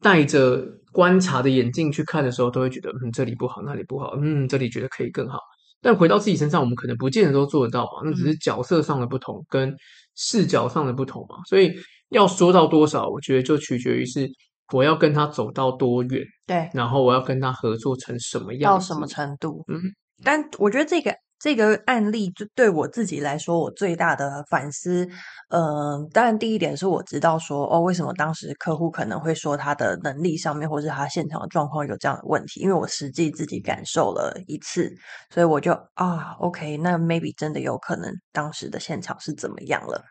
[0.00, 5.40] 带着观察的眼镜去看的时候，都会觉得嗯，这里不好，那里不好，嗯，这里觉得可以更好。
[5.86, 8.02] 但回到自己身上，我们可能不见得都做得到嘛。
[8.04, 9.72] 那只是角色上的不同，跟
[10.16, 11.36] 视角上的不同嘛。
[11.48, 11.72] 所以
[12.08, 14.28] 要说到多少，我觉得就取决于是
[14.72, 16.24] 我要跟他走到多远？
[16.44, 18.72] 对，然后我要跟他合作成什么样？
[18.72, 19.64] 到什么程度？
[19.68, 19.80] 嗯，
[20.24, 21.14] 但我觉得这个。
[21.38, 25.06] 这个案例就对我自己来说，我最大的反思，
[25.50, 34.90] 嗯、当然第一点是我知道说，哦，为什么当时客户可能会说他的能力上面，或是他现场的状况有这样的问题，因为我实际自己感受了一次，
[35.30, 40.02] 所以我就啊，OK，那 maybe 真的有可能当时的现场是怎么样了。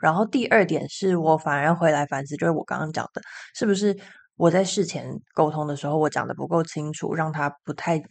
[0.00, 3.22] 然后第二点是我反而回来反思，就是我刚刚讲的，
[3.54, 3.96] 是不是
[4.36, 8.02] 我在事前沟通的时候，我讲的不够清楚，让他不太。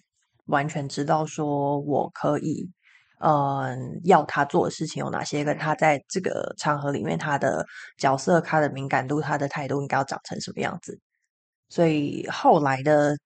[0.46, 2.70] 完全知道说我可以，
[3.20, 7.66] 嗯，要他做的事情有哪些，跟他在这个场合里面他的
[7.98, 11.00] 角色、他的敏感度、他的态度应该要长成什么样子。
[11.70, 13.18] 所以后来的，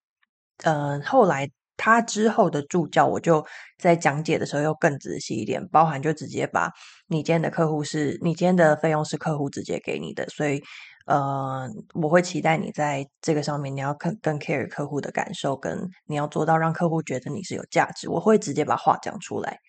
[0.63, 3.45] 嗯，后来他之后的助教，我就
[3.79, 6.71] 在讲解的时候又更仔细一点，包含就直接把
[7.07, 10.61] 你今天的客户是你今天的费用是客户直接给你的，所以。
[11.07, 18.09] 呃，我会期待你在这个上面，你要更更 care 客户的感受，跟你要做到让客户觉得你是有价值。
[18.09, 19.59] 我会直接把话讲出来。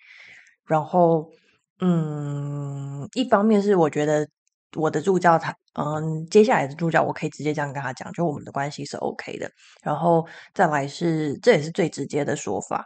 [0.66, 1.30] 然后，
[1.80, 4.28] 嗯，一方面是我觉得
[4.76, 9.50] 我的助教他，嗯，接下来的助教我可以直接这样跟他讲，就我们的关系是 OK 的。
[9.82, 12.84] 然后再来是，这也是最直接的说法，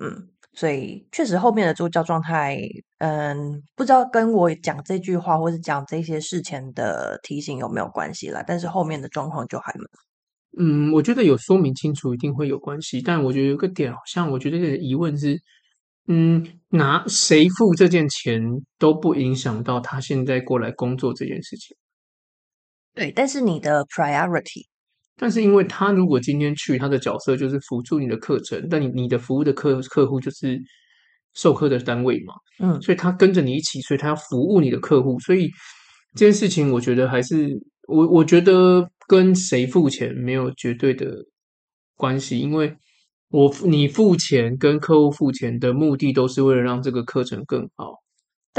[0.00, 0.28] 嗯。
[0.60, 2.60] 所以确实，后面的助教状态，
[2.98, 8.44] 嗯，不知道跟我讲这句话或是讲这些事前的提醒有没有关系啦。
[8.46, 9.86] 但是后面的状况就还蛮。
[10.58, 13.00] 嗯，我觉得有说明清楚一定会有关系。
[13.00, 15.40] 但我觉得有个点，好像我觉得这个疑问是，
[16.08, 18.42] 嗯，拿谁付这件钱
[18.78, 21.74] 都不影响到他现在过来工作这件事情。
[22.92, 24.66] 对，但是你的 priority。
[25.22, 30.58] 但是，因为他如果今天去，他的角色就是辅助你的课程，但你你的服务的客客户就是
[31.34, 35.50] 授课的单位嘛，嗯，所以他跟着你一起，所以他要服务你的客户，所以
[36.14, 37.50] 这件事情，我觉得还是
[37.86, 41.14] 我我觉得跟谁付钱没有绝对的
[41.96, 42.74] 关系，因为
[43.28, 47.94] 我你付钱跟客户付钱的目的都是为了让这个课程更好。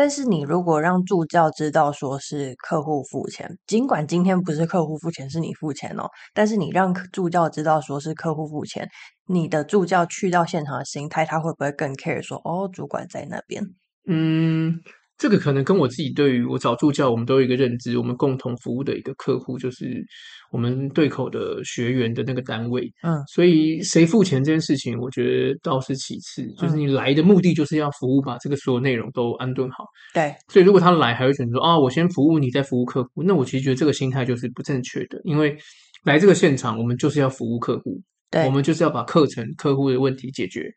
[0.02, 8.90] 但是你如果让助教知道说是客户付钱，尽管今天不是客户付钱，是你付钱哦，但是你让助教知道说是客户付钱，
[9.28, 13.64] 你的助教去到现场的心态，他会不会更 care 说哦，主管在那边？
[14.08, 14.82] 嗯。
[15.22, 20.04] 这个可能跟我自己对于我找助教，我们都有一个认知，我们共同服务的一个客户就是
[20.52, 22.92] 我们对口的学员的那个单位。
[23.04, 29.86] 嗯，所以谁付钱这件事情，我觉得倒是其次，就是你来的目的就是要服务，把这个所有内容都安顿好。
[30.12, 35.56] 对，所以如果他来还会选择说啊，我先服务你，再服务客户，那我其实觉得这个心态就是不正确的，因为
[36.04, 40.68] 来这个现场，我们就是要服务客户，对，我们就是要把课程客户的问题解决。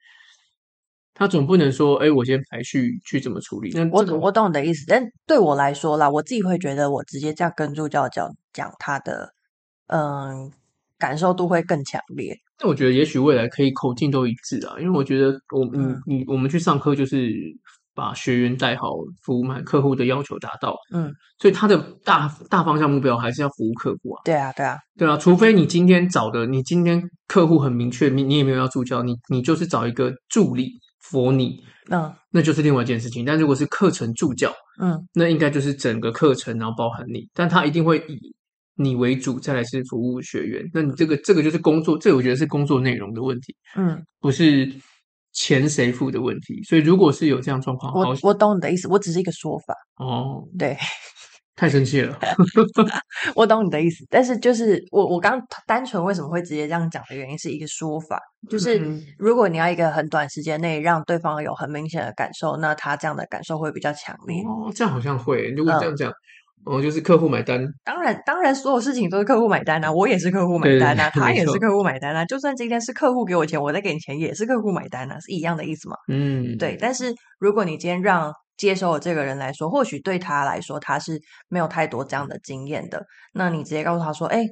[1.15, 3.71] 他总不能说，哎，我先排序去怎么处理？
[3.73, 9.33] 那我我懂你的意思，但对我来说啦，我自己会觉得，我直接这样跟助教讲讲他的，
[9.87, 10.51] 嗯，
[10.99, 12.37] 感受度会更强烈。
[12.61, 17.31] 那我觉得，也许未来可以口径都一致啊，因为我觉得我，我嗯，你我们去上课就是
[17.95, 18.89] 把学员带好，
[19.23, 24.23] 服务满客户的要求达到，嗯，所以他的大大方向目标还是要服务客户啊。
[24.25, 30.73] 对啊，对啊，对啊，除非你今天找的，你今天客户很明确，你你也没有要助教，你你就是找一个助理。
[31.11, 33.25] 佛你，嗯，那就是另外一件事情。
[33.25, 38.35] 但如果是课程助教，嗯，那应该就是整个课程，然后包含你，但他一定会以
[38.77, 40.65] 你为主，再来是服务学员。
[40.73, 44.73] 那你这个这个就是工作，这个我觉得是工作内容的问题，嗯，不是
[45.33, 46.63] 钱谁付的问题。
[46.63, 49.75] 所以如果是有这样状况，我我懂你的意思，我只是一个说法。
[49.97, 50.77] 哦，对。
[51.57, 52.19] 太生气了，
[53.37, 58.81] 我懂你的意思，但是就是我我刚单纯为什么会直接这样讲的原因是一个说法，就是
[59.19, 64.43] 如果你要一个很短时间内让对方有很明显的感受，那他这样的感受会比较强烈。
[64.43, 66.13] 哦，这样好像会，如果这样讲，
[66.67, 67.65] 哦、嗯，就是客户买单。
[67.85, 72.25] 当然，当然，所有事情都是客户买单啊，我也是客户买单啊，他也是客户买单啊。
[72.25, 75.97] 就算今天是客户给我钱，我再给你钱，也是客户买单啊，是一样的意思嘛？
[76.09, 76.77] 嗯，对。
[76.81, 83.05] 但是如果你今天让接收的这个人来说，或许对他来说他是没有太多这样的经验的。
[83.33, 84.47] 那你直接告诉他说：“哎，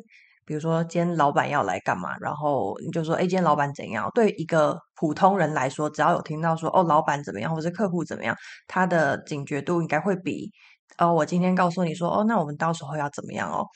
[0.45, 10.51] 比如说今天老板要来干嘛？”然后你就说：“哎，今天老板怎样？”对一个普通人来说，只要有听到说“哦，老板怎么样”或者客户怎么样，他的警觉度应该会比
[10.99, 13.67] “哦，我今天告诉你说哦，那我们到时候要怎么样哦”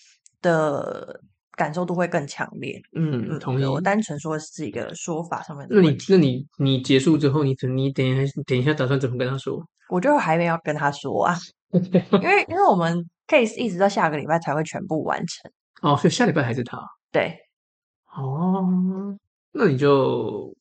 [0.43, 1.21] 的
[1.53, 2.81] 感受度会更强烈。
[2.95, 3.65] 嗯，同意。
[3.65, 5.75] 我单纯说是一个说法上面的。
[5.75, 9.65] 那你那你你结束之后，你等你等一下等一下打算怎么跟他说？
[9.89, 11.37] 我就还没有跟他说啊，
[11.73, 15.51] 因为因为我们 case 一直到下个礼拜才会全部完成
[15.81, 16.79] 哦，所以下礼拜还是他。
[17.13, 17.39] 对，
[18.17, 19.17] 哦，
[19.53, 20.53] 那你就，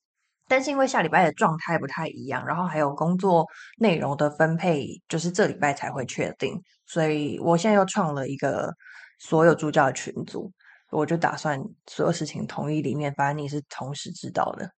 [0.48, 3.46] 但是因为下礼拜的状态不太一样，然后还有工作
[3.80, 6.54] 内容的分配，就是这礼拜才会确定，
[6.86, 8.74] 所以我现在又创了一个
[9.20, 10.52] 所有助教的群组，
[10.92, 14.70] 我就打算所有事情统一里面，反正你是同时知道的，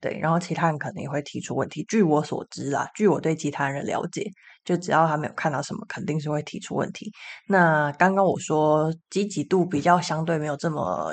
[0.00, 0.18] 对。
[0.20, 1.84] 然后其他人可能也会提出问题。
[1.88, 4.30] 据我所知啦，据我对其他人了解，
[4.64, 7.10] 就只要他没有看到什么，肯定是会提出问题。
[7.48, 11.12] 那刚刚我说积极度比较相对没有这么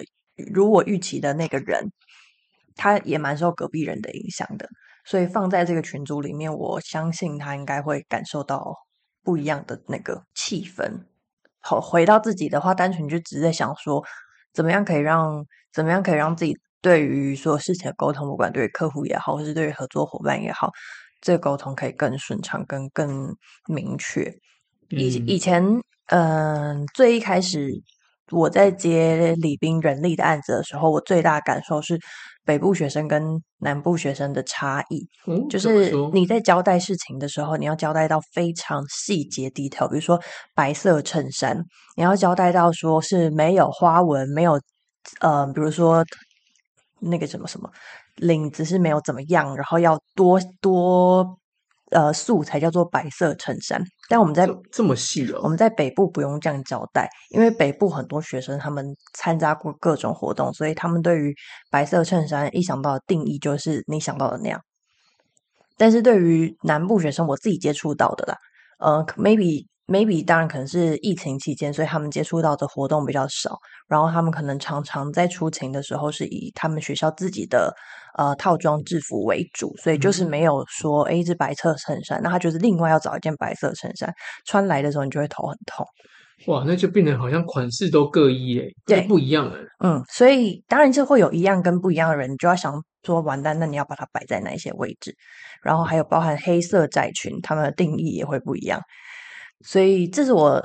[0.54, 1.90] 如我预期的那个人，
[2.76, 4.68] 他也蛮受隔壁人的影响的，
[5.06, 8.74] 所以放在这个群组里面，我相信他应该会感受到
[9.24, 11.06] 不一样的那个气氛。
[11.62, 14.04] 好，回到自己的话，单纯就只是在想说。
[14.54, 20.72] 怎么样可以让怎么样可以让自己对于所有事情的沟通，不管对于客户也好，或是对于合作伙伴也好，
[21.20, 23.36] 这个沟通可以更顺畅、更更
[23.68, 24.34] 明确。
[24.92, 25.62] 以以前，
[26.06, 27.70] 嗯、呃，最一开始
[28.32, 32.00] 我在接李斌人力的案子的时候，我最大的感受是
[32.46, 35.08] 北部学生跟南部学生的差异。
[35.28, 40.18] 嗯，就是你在交代事情的时候，你要交代到非常细节 detail，比如说
[40.54, 41.58] 白色衬衫，
[41.98, 44.62] 你要交代到说是没有花纹，没有
[45.20, 46.06] 呃，比如说
[47.00, 47.70] 那个什么什么
[48.16, 51.38] 领子是没有怎么样，然后要多多。
[51.92, 61.36] 呃，素才叫做白色衬衫，但我们在这，么细哦，我们在北部不用这样交代，因为北部很多学生他们参加过各种活动，所以他们对于
[61.70, 64.60] 白色衬衫一想到的定义就是你想到的那样。
[65.78, 68.38] 但是对于南部学生，我自己接触到的啦，
[68.80, 69.68] 呃，maybe。
[69.88, 73.56] maybe 当然可能是疫情期间，所以他们接触到的活动比较少。
[73.88, 77.72] 然后他们可能常常在出勤的时候是以他们学校自己的
[78.18, 84.14] 呃套装制服为主，所以就是没有说哎，一只白色衬衫，那他就是另外要找一件白色衬衫
[84.46, 85.86] 穿来的时候，你就会头很痛。
[86.48, 89.58] 哇，那就变得好像款式都各异诶，对，不一样了。
[89.84, 92.74] 嗯，所以当然就会有一样跟不一样的人，你就要想
[93.04, 95.16] 说完蛋，那你要把它摆在哪一些位置？
[95.64, 98.82] 然后还有包含黑色窄裙，他们的定义也会不一样。
[99.66, 100.62] 所以，这是我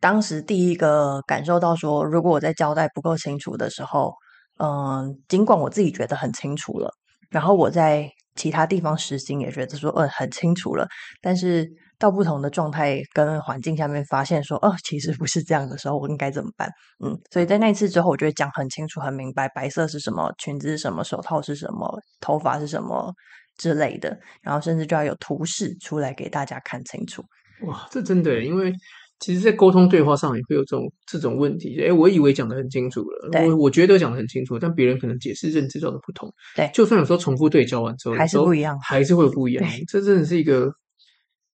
[0.00, 4.14] 当时第一个感受到说，如果我在交代不够清楚的时候，
[4.58, 6.90] 嗯，尽管我自己觉得很清楚了，
[7.30, 10.86] 然后我在其他地方实行也觉得说，嗯，很清楚了，
[11.22, 11.66] 但是
[11.98, 16.70] 到不同的状态跟环境下面，发现说，哦，其实不是这样的时候，我应该怎么办？
[17.02, 21.88] 嗯，所以在那一次之后，我就会讲很清楚、很明白，白色是什么，裙子是什么，手套是什么，
[22.20, 23.12] 头发是什么
[23.56, 27.24] 之类的，然后甚至就要有图示出来给大家看清楚。
[27.62, 28.70] 哇，这真的，因为
[29.18, 31.80] 其实，在沟通对话上也会有这种这种问题。
[31.80, 36.30] 哎，我以为讲的很清楚了，我我觉得讲的很清楚，但别人可能解释认知上的不同。
[36.54, 39.64] 对，就算有时候重复对焦完之后，还是不一样，还是会有不一样。
[39.88, 40.70] 这真的是一个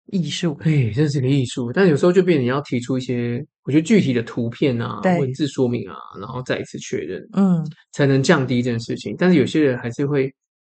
[0.07, 1.73] 艺术，哎，这是一个艺术。
[1.73, 9.15] 但有时候就变你要提出一些，我觉得具体的图片啊、文字说明啊，然后再一次确认，嗯，才能降低这件事情。
[9.17, 10.29] 但是有些人还是会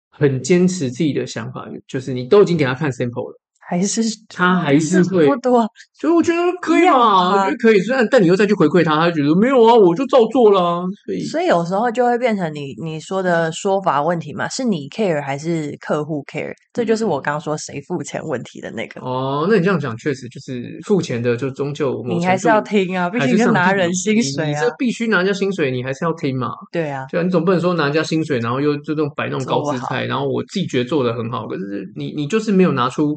[0.09, 3.40] 很坚持自己的想法，就是你都已经给他看 sample 了。
[3.71, 5.65] 还是他还是会不多，
[5.97, 7.79] 所以我觉得可以嘛，我觉得可以。
[7.79, 10.83] 虽然但你又再去回馈他，他觉得没有啊，我就照做了。
[11.05, 16.51] 所以所以有时候就会变成你你说的说法问题嘛，是你 care 还是客户 care？
[16.73, 18.99] 这就是我刚刚说谁付钱问题的那个。
[18.99, 26.49] 哦，那你这样讲确实就是付钱的就终究你还是要听啊，毕竟是拿人薪水啊，你这必须拿人家薪水，你还是要听嘛。
[26.73, 33.15] 对啊，对啊，你总不能说拿人家薪水，然后又就这种摆那种高姿态，然后我自己觉得做的很好，可是你你就是没有拿出。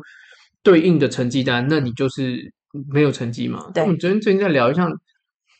[0.64, 2.52] 对应的成绩单，那你就是
[2.92, 3.70] 没有成绩嘛？
[3.72, 3.84] 对。
[3.84, 4.88] 我们昨天最近在聊一下，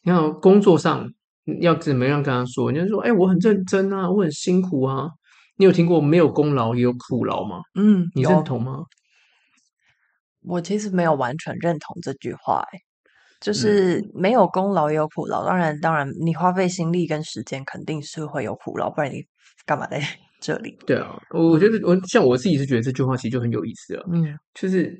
[0.03, 1.09] 你看工作上
[1.61, 2.73] 要怎么样跟他说？
[2.73, 5.09] 人家说：“哎，我很认真啊，我很辛苦啊。”
[5.57, 7.61] 你有听过没有功劳也有苦劳吗？
[7.77, 8.83] 嗯，你认同吗？
[10.43, 12.79] 我其实没有完全认同这句话，哎，
[13.41, 15.47] 就是没有功劳也有苦劳。
[15.47, 19.25] 当然，当然，你花费心力跟时间肯定是会有苦劳，不然你
[19.65, 19.97] 干嘛的？
[20.45, 24.05] 这里对啊，我觉得我像我自己是觉得这句话其实就很有意思啊。
[24.13, 24.95] 嗯，就是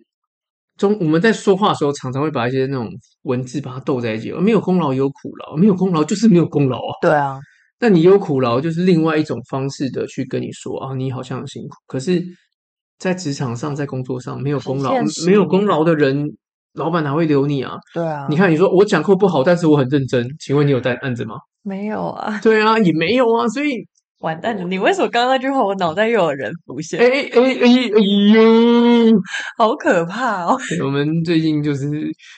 [0.79, 2.89] 中我们在说话的时候，常常会把一些那种
[3.25, 4.33] 文字把它斗在一起。
[4.33, 6.97] 没有功劳也有苦劳，没有功劳就是没有功劳啊。
[7.03, 7.39] 对啊，
[7.79, 11.75] 那你有苦劳就是另外一种方式的去跟你说啊，你好像很辛苦。
[11.87, 12.25] 可是，
[12.99, 14.95] 在职场上，在工作上没有功劳，
[15.27, 16.27] 没有功劳的人，
[16.73, 17.77] 老板哪会留你啊？
[17.93, 21.37] 对啊，你看你说我讲课不好，但是我很认真，请问你有带案子吗？
[21.63, 22.41] 没有啊。
[22.43, 23.87] 对啊，也没有啊，所以。
[24.25, 24.65] 完蛋了！
[24.65, 26.99] 你为什么刚刚那句话，我脑袋又有人浮现？
[26.99, 28.01] 哎哎哎哎
[28.33, 29.21] 呦，
[29.59, 30.59] 好可怕哦！
[30.83, 31.85] 我们最近就是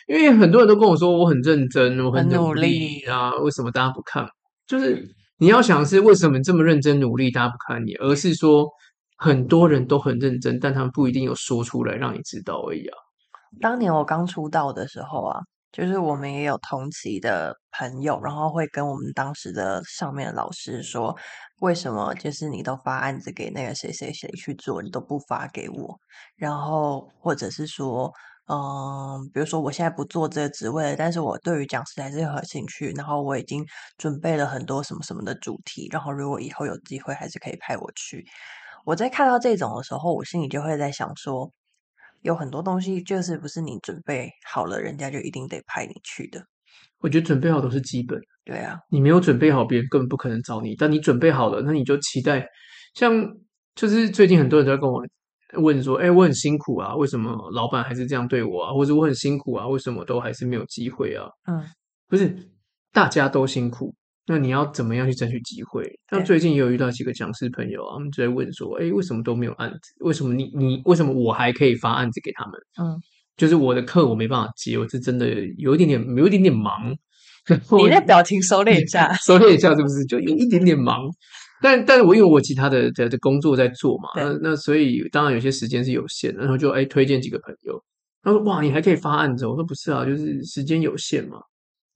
[0.09, 4.27] 因为很多人都跟我说我很认真，我很努力啊，为什么大家不看？
[4.67, 5.03] 就是
[5.39, 8.67] 你要想是为什么这么认真努力，大家不看你，而是说
[9.17, 12.97] 很多人都很认真，但他们不一定有说出来让你知道而已啊。
[13.61, 15.39] 当年我刚出道的时候啊。
[15.73, 21.15] 就是我们也有同期的朋友，然后会跟我们当时的上面的老师说，
[21.61, 25.99] 为什么就是你都发案子给那个谁谁谁去做，你都不发给我？
[26.37, 28.13] 然后或者是说，
[28.49, 33.65] 嗯，比如说我现在不做这个职位了，但是我对于讲师还是很有兴趣，然后我已经
[33.97, 38.25] 准备了很多什么什么的主题，然后如果以后有机会，还是可以派我去。
[38.85, 41.51] 我在看到这种的时候，我心里就会在想说，
[42.21, 46.45] 有很多东西就是不是你准备好了，人家就一定得派你去的。
[46.99, 50.77] 我觉得准备好都是基本，对啊，你没有准备好，别人根本不可能找你。
[50.77, 52.47] 但你准备好了，那你就期待。
[52.95, 53.13] 像
[53.75, 55.05] 就是最近很多人都在跟我
[55.61, 58.73] 问说：“哎，我很辛苦啊，为什么老板还是这样对我啊？
[58.73, 61.61] 或者我很辛苦啊，为什么都还是没有机会啊？”嗯，
[62.09, 62.37] 不是，
[62.93, 63.93] 大家都辛苦，
[64.29, 65.83] 那你要怎么样去争取机会？
[66.13, 69.79] 那最近也有遇到几个讲师朋友啊，他们就在问说：“哎，为什么都没有案子？
[70.05, 72.97] 为什么你你为什么我还可以发案子给他们？”嗯。
[73.37, 75.29] 就是我的课我没办法接，我是真的
[75.59, 76.97] 有一点点有一点点忙。
[77.79, 80.05] 你的表情收敛一下， 收敛一下是不是？
[80.07, 81.01] 就有一点点忙，
[81.63, 87.81] 但但是我因为我其他的的的工作在做嘛，那那所以当然有些时间是有限的，然后就哎推荐几个朋友。
[88.23, 89.47] 他说哇，你还可以发案子？
[89.47, 91.39] 我说不是啊，就是时间有限嘛。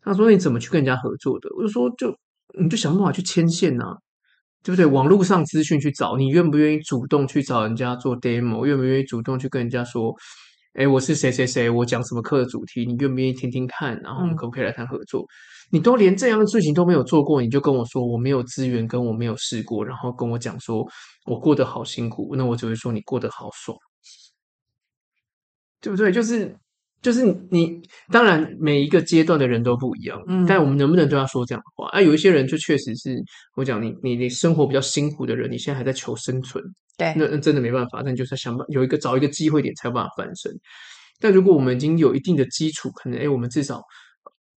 [0.03, 1.51] 他说你怎么去跟人家合作的？
[1.57, 2.15] 我就说就
[2.59, 3.97] 你就想办法去牵线呐、啊，
[4.63, 4.87] 对不对？
[4.87, 8.65] 网络上资讯去找，你愿不愿意主动去找人家做 demo？
[8.65, 10.15] 愿不愿意主动去跟人家说？
[10.75, 14.01] 哎，我是谁谁谁，我讲什么课的主题，你愿不愿意听听看？
[14.03, 15.21] 然后我们可不可以来谈合作？
[15.23, 15.27] 嗯、
[15.73, 20.87] 你都连这样的事情都没有做过，你就跟我说我没有资源，跟我没有试过，然后跟我讲说
[21.27, 23.77] 我过得好辛苦，那我只会说你过得好爽，
[25.81, 26.13] 对不对？
[26.13, 26.57] 就是。
[27.03, 27.81] 就是你，
[28.13, 31.89] 当然每一个阶段的人都不一样，嗯，但我们能不能对他说这样的话？
[31.91, 33.17] 啊，有一些人就确实是
[33.57, 36.63] 我讲你，你你生活比较辛苦的人，你现在还在求生存，
[36.99, 40.53] 对，那那真的没办法，但就是想办有一个找一个机会点才有办法翻身。
[41.19, 43.81] 但如果我们已经有一定的基础，可能哎，我们至少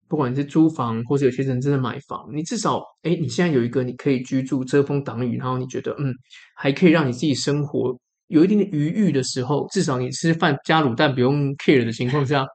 [0.09, 6.13] 不管是租房，或者有些人真的买房，你至少哎，你现在有一个你可以居住、遮风挡雨，然后你觉得嗯，
[6.57, 7.97] 还可以让你自己生活。
[8.27, 12.45] 有一点点余裕的时候，至少你吃饭加卤蛋不用 care 的情况下，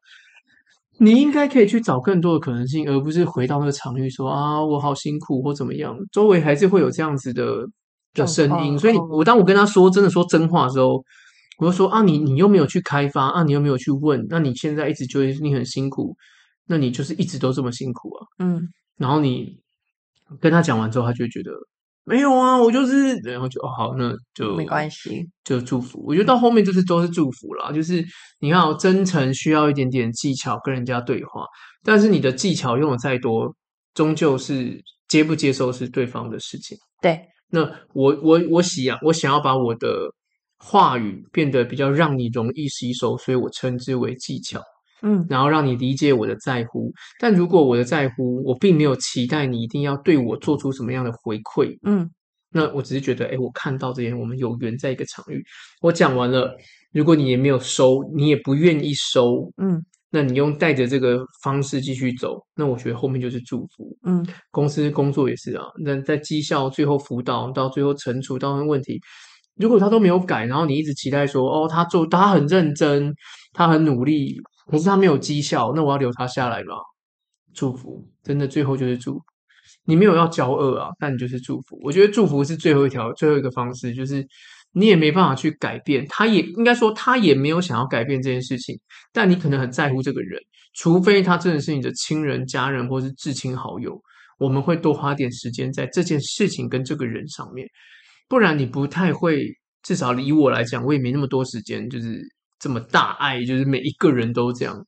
[0.98, 5.96] 你应该可以去找更多的可能性，而不是回到那个场域说啊，我好辛苦或怎么样。
[6.10, 7.64] 周围还是会有这样子的
[8.14, 11.02] 的声音，所以我当我跟他说真的说真话的时候，
[11.58, 16.16] 我就说啊，你你又没有去开发啊，你又没有去问，那你现在一直觉得你很辛苦，
[16.66, 18.26] 那你就是一直都这么辛苦啊。
[18.38, 19.60] 嗯，然后你
[20.40, 21.52] 跟他讲完之后，他就觉得。
[22.08, 26.02] 没有啊，我就是，然后就哦好，那就没关系，就祝福。
[26.06, 28.02] 我觉得到后面就是都是祝福啦，就是
[28.40, 31.44] 你看，真诚需要一点点技巧跟人家对话，
[31.84, 33.54] 但是你的技巧用的再多，
[33.92, 36.76] 终究是接不接受是对方的事情。
[37.02, 37.60] 对，那
[37.92, 40.10] 我我我想我想要把我的
[40.58, 44.60] 话语变得比较让你容易吸收，所以我称之为技巧。
[45.02, 52.10] 嗯，然后让你理解我的在乎，但如果我的在乎，我并没有期待你一定要对我做出什么样的回馈，嗯，
[52.50, 55.40] 那我只是觉得，哎，我看到这些，我们有缘在一个场域，
[55.80, 56.52] 我讲完了，
[56.92, 59.80] 如果你也没有收，你也不愿意收，嗯，
[60.10, 69.00] 那你用带着这个方式继续走，那我觉得后面就是祝福，嗯，公司工作也是啊，那在绩效最后辅导到最后惩处到问题，
[69.56, 73.14] 如果他都没有改，然后你一直期待说，哦，他做他很认真，
[73.52, 74.36] 他很努力。
[74.70, 76.74] 可是他没有绩效，那我要留他下来吗？
[77.54, 79.24] 祝福，真的最后就是祝福。
[79.84, 81.78] 你没有要交恶啊，但你就是祝福。
[81.82, 84.24] 我觉得祝福是最后一条、最后一个方式，就是
[84.72, 88.78] 你也没办法去改变，他也应该说他也没有想要改变这件事情，
[89.12, 90.38] 但你可能很在乎这个人，
[90.74, 93.98] 除非他真的是你的亲人、家人或是至亲好友，
[94.38, 97.66] 我们会多花点时间在这件事情跟这个人上面，
[98.28, 99.48] 不然你不太会。
[99.84, 102.20] 至少以我来讲，我也没那么多时间，就是。
[102.58, 104.86] 这么大爱，就是每一个人都这样。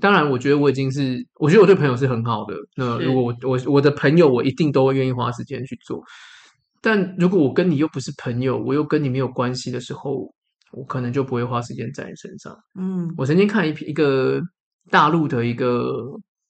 [0.00, 2.54] 当然，我觉得我已经是，我觉得我对朋友是很好的。
[2.76, 6.02] 那如果我我我的朋友，我一定都会愿意花时间去做。
[6.80, 10.32] 但如果我跟你又不是朋友，我又跟你没有关系的时候，
[10.72, 12.56] 我可能就不会花时间在你身上。
[12.78, 14.40] 嗯，我曾经看一一个
[14.90, 15.92] 大陆的一个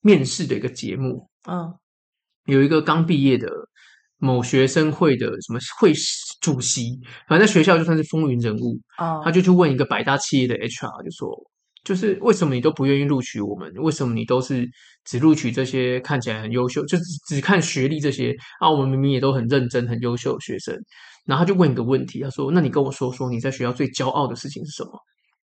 [0.03, 1.75] 面试的一个节目，嗯，
[2.45, 3.49] 有一个刚毕业的。
[4.21, 5.93] 某学生会的什么会
[6.41, 8.79] 主席，反正在学校就算是风云人物。
[8.99, 9.25] Oh.
[9.25, 11.29] 他就去问一个百大企业的 HR，就说
[11.85, 13.73] ：“就是为什么你都不愿意录取我们？
[13.77, 14.69] 为什么你都是
[15.05, 18.71] 只录取这些看起来很优秀，就只只看学历这些啊？
[18.71, 20.79] 我们明明也都很认真、很优秀的学生。”
[21.27, 24.91] 然后他就问一个问题，他说：“那你跟我说说你在学校最骄傲的事情是什么？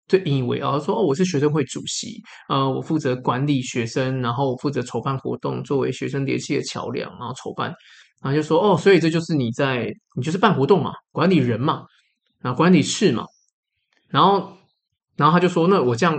[0.08, 7.72] 最引以为傲？”他说：“哦，我是学生会主席，呃，我负责管理学生，然后我负责筹办活动，作为学生联系的桥梁，然后筹办。”
[8.22, 11.84] 然后就说哦，所以这就是你在，你就是办活动嘛，管理人嘛，
[12.40, 13.24] 然后管理事嘛，
[14.08, 14.56] 然后，
[15.16, 16.18] 然后他就说，那我这样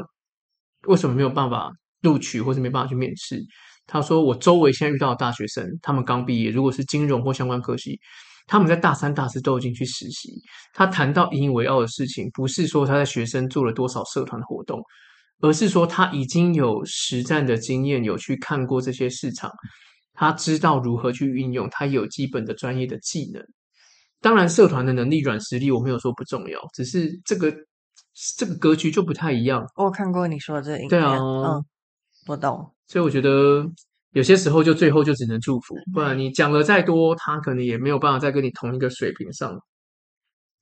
[0.87, 1.71] 为什么没有办法
[2.01, 3.41] 录取，或是没办法去面试？
[3.85, 7.99] 他说，我周围现在遇到的大学生，他们刚毕业，如果是金融或相关科系，
[8.45, 10.29] 他们在大三、大四都已经去实习。
[10.73, 14.81] 他谈到引以为傲的事情，不是说他在学生做了多少社团活动，
[15.39, 19.49] 而是说他已经有实战的经验，有去看过这些市场，
[20.18, 23.41] 他知道如何去运用，他有基本的专业的技能。
[24.20, 27.55] 当然，社团的能力、软实力我没有说不重要，只是这个
[28.36, 29.63] 这个格局就不太一样。
[29.76, 31.63] 我看过你说的这影片，对啊，嗯，
[32.26, 32.74] 我懂。
[32.88, 33.63] 所以我觉得
[34.13, 39.55] 有些时候就最后就只能祝福，不然你讲了再多，他可能也没有办法再跟你同一个水平上。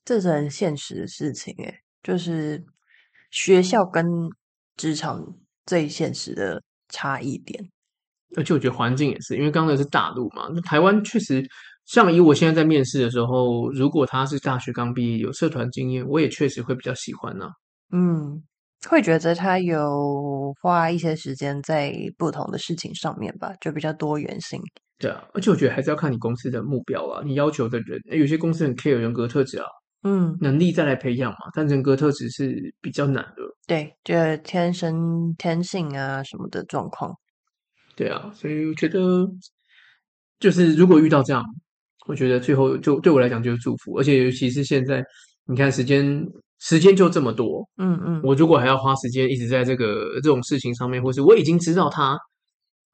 [0.04, 2.62] 这是很现实的事情，诶，就是
[3.32, 4.06] 学校跟
[4.76, 5.26] 职场
[5.66, 7.72] 最现实的差异点。
[8.36, 11.44] 而且我觉得环境也是，因为刚才是大陆嘛，那台湾确实。
[11.88, 17.52] 像以我现在在面试的时候，如果他是大学刚毕业，有社团经验，我也确实会比较喜欢呢、啊。
[17.94, 18.42] 嗯，
[18.90, 24.60] 会觉得他有花一些时间在不同的事情上面吧，就比较多元性。
[24.98, 29.68] 对啊，而且我觉得还是要看你公司的目标啊，你要求的人，有些公司很 care 人格特质啊，
[30.02, 33.44] 嗯，能力再来培养嘛，但人格特质是比较难的。
[33.68, 37.16] 对，就天生天性啊什么的状况。
[37.96, 39.28] 对啊，所以我觉得
[40.40, 41.44] 就是如果遇到这样。
[42.08, 45.04] 我觉得最后就对我来讲就是祝福，而且尤其是现在，
[45.48, 46.24] 你看时间
[46.60, 52.16] 时间就这么多，嗯嗯，我如果还要花时间一直在这个这种事情上面，或是我已经知道他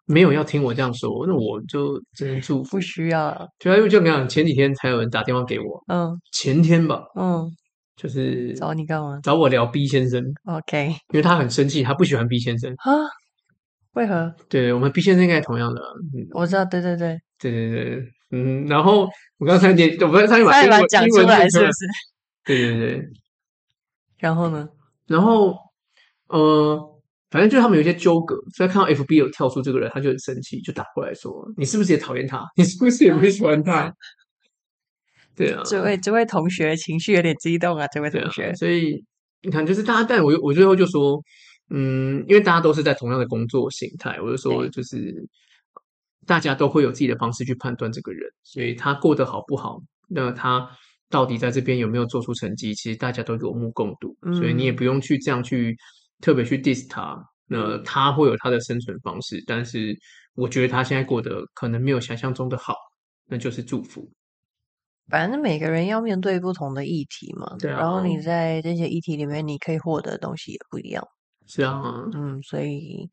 [0.05, 2.77] 没有要听我这样说，那我就只能祝福。
[2.77, 7.45] 不需要，对啊，因为就你讲，前几天才有人打电话给我，嗯，前天吧，嗯，
[7.97, 9.19] 就是找你干嘛？
[9.23, 12.93] 找我聊 B 先生，OK，因为他很生气，他不喜欢 B 先生啊？
[13.93, 14.33] 为何？
[14.49, 15.81] 对，我们 B 先生应该是同样的，
[16.13, 18.11] 嗯，我知道，对对对，对对对。
[18.31, 21.85] 嗯，然后我刚才点，我刚才把英文讲出来是不是？
[22.45, 23.09] 对对对。
[24.19, 24.67] 然后呢？
[25.07, 25.53] 然后
[26.27, 26.79] 呃，
[27.29, 32.45] 反正就是他们有些纠葛，所以看到 FB 有跳出这个人，他就很生气，就打过来说：“你是不是也讨厌他？
[32.55, 33.93] 你是不是也不喜欢他？”
[35.35, 38.45] 对啊，这位这位同学情绪有点激动啊，这位同学。
[38.51, 39.03] 啊、所以
[39.41, 41.21] 你看，就是大家，但我我最后就说，
[41.73, 45.27] 嗯，因为大家都是在同样的工作形态，我就说就是。
[46.27, 50.69] 大家都会有自己的方式去判断这个人，所以他过得好不好，那他
[51.09, 55.75] 到底在这边有没有做出成绩，其实大家都有目共睹，嗯、所以你也不用去这样去
[56.21, 57.19] 特别去 diss 他。
[57.47, 59.97] 那他会有他的生存方式，但是
[60.35, 62.75] 我觉得他现在过得可能没有想象中的好，
[63.27, 64.07] 那就是祝福。
[65.09, 71.03] 反正每个人要面对不同的议题嘛，对啊，然后你在这些议题里面，你可以获得的东西也不一样。
[71.51, 71.81] 是啊，
[72.13, 73.09] 嗯，所以。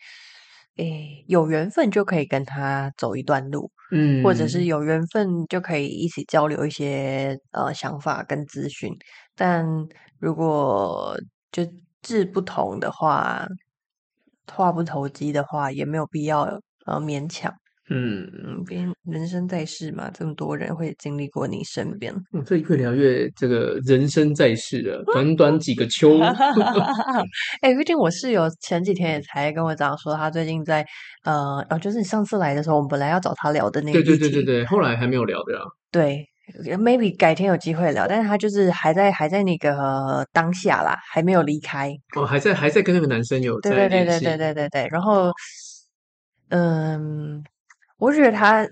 [0.76, 8.96] 诶，有缘分就可以跟他走一段路，嗯，或者是有缘分就可以一起交流一些呃想法跟资讯。
[9.34, 9.66] 但
[10.20, 11.18] 如果
[11.50, 11.66] 就
[12.00, 13.44] 志不同的话，
[14.46, 16.42] 话不投机的话，也没有必要
[16.86, 17.52] 呃勉强。
[17.90, 22.14] 嗯嗯，毕竟人生在世嘛，这么多人会经历过你身边。
[22.34, 26.18] 嗯，这越聊越这个人生在世了，短短几个秋。
[27.62, 30.84] 哎、欸，毕竟我室友前几天也才跟我讲说，他最近在
[31.24, 35.64] 呃，哦，就是你上次来的时候，我们本来要找他聊的那个，对对对对对，后来还没有聊的啊。
[35.90, 36.26] 对
[36.76, 41.90] ，maybe 改天有机会聊，但是他就是还在还在那个当下啦，还没有离开。
[42.14, 45.32] 哦，还在还在跟那个男生有对对对对对对对，然后
[46.50, 47.42] 嗯。
[47.98, 48.66] 我觉得他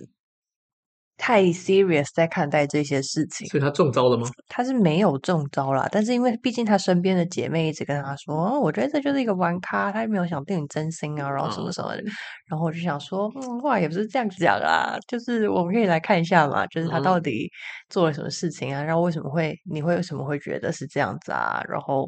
[1.18, 4.28] 太 serious 在看待这些事情，所以他中招了吗？
[4.48, 12.06] 他是没有中招啦，但是因为毕竟他身边的姐妹一直跟他说，哦，我觉得这就是一个玩咖，他也没有想对你真心啊，然后什么什么的，嗯、
[12.48, 17.50] 然后我就想说，嗯，话也不是这样讲啊，就是我们可以来看一下嘛，就是他到底
[17.88, 22.06] 做了什么事情啊，然后为什么会你会为什么会觉得是这样子啊，然后。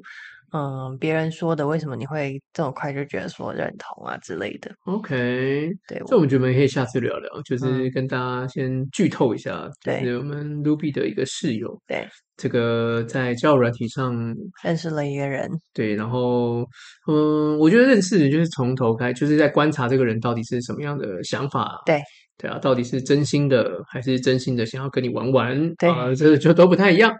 [0.53, 14.15] 嗯，别人说的，为什么你会这么快就觉得说认同啊之类的？OK，对，这我们觉得可以下次聊聊，就是跟大家先剧透一下，就是我们 Ruby 的一个室友，对，这个在交友软体上
[14.63, 16.67] 认识了一个人，对，然后
[17.07, 22.01] 嗯，我觉得认识就是从头开，就是在观察这个人到底是什么样的想法，对。
[22.39, 25.75] 对啊，到底是真心的还是真心的想要跟你玩玩？
[25.75, 27.13] 对啊，这就都不太一样。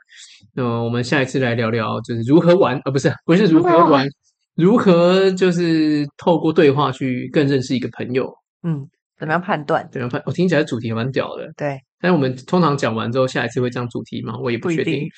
[0.55, 2.91] 那么我们下一次来聊聊，就是如何玩啊？
[2.91, 4.07] 不是，不是如何玩，
[4.55, 8.33] 如何就是透过对话去更认识一个朋友。
[8.63, 8.89] 嗯，
[9.19, 9.87] 怎么样判断？
[9.91, 10.23] 怎么样判？
[10.25, 11.53] 我听起来主题蛮屌的。
[11.57, 14.35] 对，但是我们通常讲完之后，下一次会讲主题吗？
[14.41, 15.09] 我也不确定。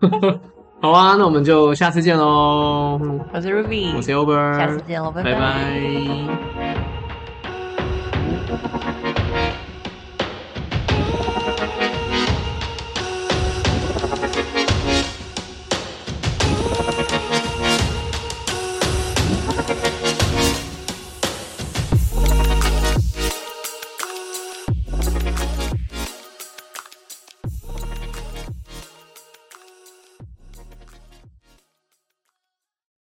[0.80, 2.98] 好啊，那我们就下次见喽。
[3.32, 5.32] 我是 Ruby，我是 Over，下次见喽，拜拜。
[5.32, 6.74] 拜
[8.58, 8.91] 拜。